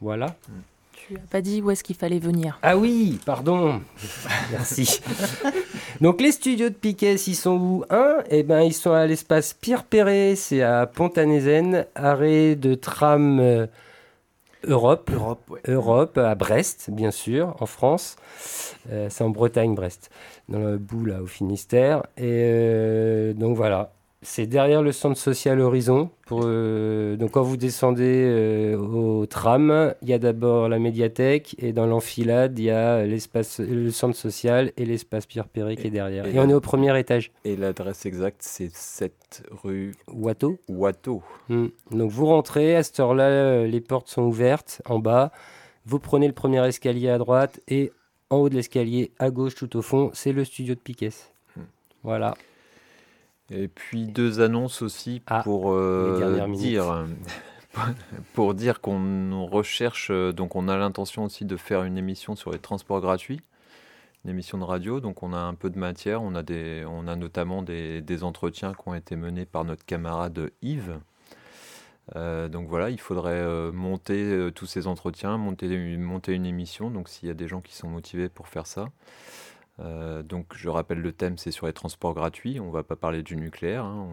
Voilà. 0.00 0.36
Mm. 0.48 0.52
Tu 1.06 1.14
n'as 1.14 1.20
pas 1.20 1.40
dit 1.40 1.60
où 1.62 1.70
est-ce 1.70 1.84
qu'il 1.84 1.96
fallait 1.96 2.18
venir. 2.18 2.58
Ah 2.62 2.76
oui, 2.76 3.18
pardon. 3.24 3.80
Merci. 4.52 5.00
Donc 6.00 6.20
les 6.20 6.32
studios 6.32 6.68
de 6.68 6.74
Piquet, 6.74 7.14
ils 7.14 7.34
sont 7.34 7.56
où? 7.56 7.84
Un, 7.90 8.18
eh 8.30 8.42
ben, 8.42 8.60
ils 8.62 8.72
sont 8.72 8.92
à 8.92 9.06
l'espace 9.06 9.52
Pierre 9.54 9.84
Perret, 9.84 10.34
c'est 10.36 10.62
à 10.62 10.86
pont 10.86 11.10
arrêt 11.94 12.54
de 12.54 12.74
tram 12.74 13.40
euh, 13.40 13.66
Europe. 14.66 15.10
Europe, 15.12 15.58
Europe, 15.66 16.18
à 16.18 16.34
Brest, 16.34 16.90
bien 16.90 17.10
sûr, 17.10 17.56
en 17.60 17.66
France. 17.66 18.16
Euh, 18.90 19.08
c'est 19.10 19.24
en 19.24 19.30
Bretagne, 19.30 19.74
Brest, 19.74 20.10
dans 20.48 20.58
le 20.58 20.78
bout, 20.78 21.04
là, 21.04 21.22
au 21.22 21.26
Finistère. 21.26 22.02
Et 22.16 22.42
euh, 22.44 23.32
donc 23.32 23.56
voilà, 23.56 23.92
c'est 24.22 24.46
derrière 24.46 24.82
le 24.82 24.92
centre 24.92 25.18
social 25.18 25.60
Horizon. 25.60 26.10
Pour, 26.26 26.42
euh, 26.44 27.16
donc 27.16 27.32
quand 27.32 27.42
vous 27.42 27.56
descendez 27.56 28.24
euh, 28.26 28.76
au 28.76 29.24
tram, 29.24 29.94
il 30.02 30.08
y 30.08 30.12
a 30.12 30.18
d'abord 30.18 30.68
la 30.68 30.78
médiathèque 30.78 31.56
et 31.58 31.72
dans 31.72 31.86
l'enfilade, 31.86 32.58
il 32.58 32.66
y 32.66 32.70
a 32.70 33.06
l'espace, 33.06 33.60
le 33.60 33.90
centre 33.90 34.16
social 34.16 34.72
et 34.76 34.84
l'espace 34.84 35.24
Pierre 35.24 35.48
Perret 35.48 35.76
qui 35.76 35.86
est 35.86 35.90
derrière. 35.90 36.26
Et, 36.26 36.38
on 36.38 36.48
est 36.48 36.54
au 36.54 36.60
premier 36.60 36.98
étage. 36.98 37.32
Et 37.44 37.56
l'adresse 37.56 38.04
exacte, 38.04 38.42
c'est 38.42 38.70
7 38.70 39.44
rue 39.64 39.94
Watteau. 40.12 40.58
Watteau. 40.68 41.22
Hmm. 41.48 41.68
Donc 41.90 42.10
vous 42.10 42.26
rentrez, 42.26 42.76
à 42.76 42.82
cette 42.82 43.00
heure-là, 43.00 43.24
euh, 43.24 43.66
les 43.66 43.80
portes 43.80 44.08
sont 44.08 44.22
ouvertes 44.22 44.82
en 44.84 44.98
bas. 44.98 45.32
Vous 45.86 45.98
prenez 45.98 46.26
le 46.26 46.34
premier 46.34 46.64
escalier 46.66 47.08
à 47.08 47.16
droite 47.16 47.60
et 47.68 47.90
en 48.28 48.36
haut 48.36 48.48
de 48.50 48.54
l'escalier, 48.54 49.12
à 49.18 49.30
gauche 49.30 49.54
tout 49.54 49.76
au 49.76 49.82
fond, 49.82 50.10
c'est 50.12 50.32
le 50.32 50.44
studio 50.44 50.74
de 50.74 50.80
Piquet. 50.80 51.10
Hmm. 51.56 51.62
Voilà. 52.04 52.34
Et 53.50 53.68
puis 53.68 54.06
deux 54.06 54.40
annonces 54.40 54.80
aussi 54.80 55.22
ah, 55.26 55.42
pour 55.42 55.72
euh, 55.72 56.46
dire 56.54 57.06
pour 58.34 58.54
dire 58.54 58.80
qu'on 58.80 59.46
recherche 59.46 60.08
euh, 60.10 60.32
donc 60.32 60.56
on 60.56 60.68
a 60.68 60.76
l'intention 60.76 61.24
aussi 61.24 61.44
de 61.44 61.56
faire 61.56 61.82
une 61.84 61.98
émission 61.98 62.36
sur 62.36 62.52
les 62.52 62.58
transports 62.58 63.00
gratuits, 63.00 63.40
une 64.24 64.30
émission 64.30 64.58
de 64.58 64.64
radio. 64.64 65.00
Donc 65.00 65.22
on 65.22 65.32
a 65.32 65.38
un 65.38 65.54
peu 65.54 65.68
de 65.68 65.78
matière, 65.78 66.22
on 66.22 66.34
a 66.36 66.44
des 66.44 66.84
on 66.88 67.08
a 67.08 67.16
notamment 67.16 67.62
des, 67.62 68.02
des 68.02 68.22
entretiens 68.22 68.72
qui 68.72 68.88
ont 68.88 68.94
été 68.94 69.16
menés 69.16 69.46
par 69.46 69.64
notre 69.64 69.84
camarade 69.84 70.52
Yves. 70.62 70.98
Euh, 72.16 72.48
donc 72.48 72.68
voilà, 72.68 72.90
il 72.90 73.00
faudrait 73.00 73.72
monter 73.72 74.50
tous 74.54 74.66
ces 74.66 74.86
entretiens, 74.86 75.38
monter, 75.38 75.96
monter 75.96 76.34
une 76.34 76.46
émission. 76.46 76.90
Donc 76.90 77.08
s'il 77.08 77.28
y 77.28 77.30
a 77.32 77.34
des 77.34 77.48
gens 77.48 77.60
qui 77.60 77.74
sont 77.74 77.88
motivés 77.88 78.28
pour 78.28 78.46
faire 78.46 78.66
ça, 78.68 78.90
euh, 79.80 80.22
donc 80.22 80.46
je 80.54 80.68
rappelle 80.68 81.00
le 81.00 81.12
thème, 81.12 81.38
c'est 81.38 81.50
sur 81.50 81.66
les 81.66 81.72
transports 81.72 82.14
gratuits. 82.14 82.60
On 82.60 82.70
va 82.70 82.82
pas 82.82 82.96
parler 82.96 83.22
du 83.22 83.36
nucléaire, 83.36 83.84
hein, 83.84 84.06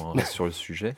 on, 0.00 0.12
reste 0.12 0.32
sur 0.32 0.44
le 0.44 0.50
sujet. 0.50 0.94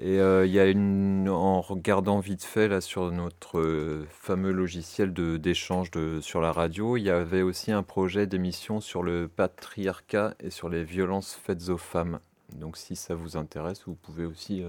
Et 0.00 0.20
euh, 0.20 0.46
il 0.46 0.52
y 0.52 0.60
a 0.60 0.66
une, 0.66 1.28
en 1.28 1.60
regardant 1.60 2.20
vite 2.20 2.44
fait 2.44 2.68
là 2.68 2.80
sur 2.80 3.10
notre 3.10 3.58
euh, 3.58 4.06
fameux 4.10 4.52
logiciel 4.52 5.12
de 5.12 5.36
d'échange 5.36 5.90
sur 6.20 6.40
la 6.40 6.52
radio, 6.52 6.96
il 6.96 7.04
y 7.04 7.10
avait 7.10 7.42
aussi 7.42 7.72
un 7.72 7.82
projet 7.82 8.26
d'émission 8.26 8.80
sur 8.80 9.02
le 9.02 9.28
patriarcat 9.28 10.34
et 10.40 10.50
sur 10.50 10.68
les 10.68 10.84
violences 10.84 11.34
faites 11.34 11.68
aux 11.68 11.78
femmes. 11.78 12.20
Donc 12.54 12.76
si 12.76 12.96
ça 12.96 13.14
vous 13.14 13.38
intéresse, 13.38 13.82
vous 13.86 13.94
pouvez 13.94 14.26
aussi 14.26 14.62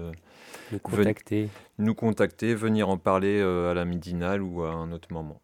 nous 0.72 0.78
contacter. 0.78 1.50
nous 1.78 1.94
contacter, 1.94 2.54
venir 2.54 2.88
en 2.88 2.96
parler 2.96 3.42
à 3.42 3.74
la 3.74 3.84
midinale 3.84 4.40
ou 4.40 4.62
à 4.62 4.70
un 4.70 4.90
autre 4.90 5.12
moment 5.12 5.42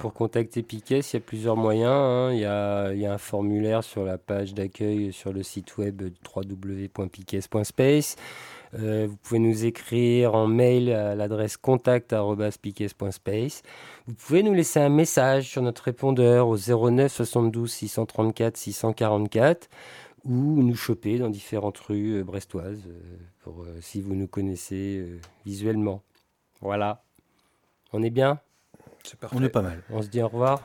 pour 0.00 0.14
contacter 0.14 0.62
Piquet, 0.62 1.00
il 1.00 1.14
y 1.14 1.16
a 1.16 1.20
plusieurs 1.20 1.56
moyens. 1.56 1.92
Hein. 1.92 2.30
Il, 2.32 2.40
y 2.40 2.46
a, 2.46 2.92
il, 2.92 3.00
y 3.00 3.06
a, 3.06 3.12
un 3.12 3.18
formulaire 3.18 3.84
sur 3.84 4.04
la 4.04 4.18
page 4.18 4.54
d'accueil 4.54 5.12
sur 5.12 5.32
le 5.32 5.42
site 5.42 5.76
web 5.76 6.02
www.piquet.space. 6.34 8.16
Euh, 8.74 9.06
vous 9.08 9.16
pouvez 9.16 9.40
nous 9.40 9.64
écrire 9.64 10.34
en 10.34 10.46
mail 10.46 10.92
à 10.92 11.14
l'adresse 11.14 11.56
contact.piquet.space. 11.56 13.62
Vous 14.06 14.14
pouvez 14.14 14.42
nous 14.42 14.54
laisser 14.54 14.80
un 14.80 14.88
message 14.88 15.48
sur 15.48 15.62
notre 15.62 15.82
répondeur 15.82 16.48
au 16.48 16.56
09 16.56 17.12
72 17.12 17.70
634 17.70 18.56
644 18.56 19.68
ou 20.24 20.62
nous 20.62 20.76
choper 20.76 21.18
dans 21.18 21.30
différentes 21.30 21.78
rues 21.78 22.20
euh, 22.20 22.24
brestoises 22.24 22.82
euh, 22.86 23.18
pour, 23.42 23.64
si 23.80 24.00
vous 24.00 24.14
nous 24.14 24.28
connaissez 24.28 25.18
visuellement. 25.44 26.02
Voilà. 26.60 27.02
On 27.92 28.02
est 28.02 28.10
bien? 28.10 28.38
C'est 29.04 29.18
parfait. 29.18 29.36
On 29.38 29.42
est 29.42 29.48
pas 29.48 29.62
mal. 29.62 29.82
On 29.90 30.02
se 30.02 30.08
dit 30.08 30.22
au 30.22 30.28
revoir. 30.28 30.60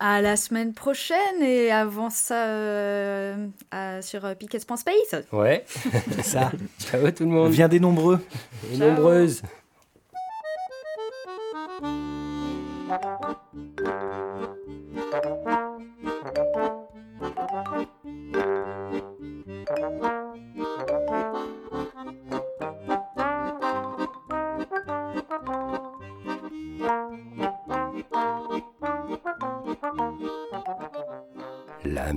À 0.00 0.22
la 0.22 0.36
semaine 0.36 0.74
prochaine 0.74 1.42
et 1.42 1.72
avant 1.72 2.08
ça 2.08 2.46
euh, 2.46 3.48
à- 3.72 4.00
sur 4.00 4.24
euh, 4.24 4.34
Piquet.space. 4.34 5.24
Ouais, 5.32 5.64
C'est 6.12 6.22
ça. 6.22 6.52
ciao 6.78 7.10
tout 7.10 7.24
le 7.24 7.30
monde. 7.30 7.50
Viens 7.50 7.66
des 7.68 7.80
nombreux. 7.80 8.20
Et 8.72 8.76
Ciao. 8.78 8.90
nombreuses. 8.90 9.42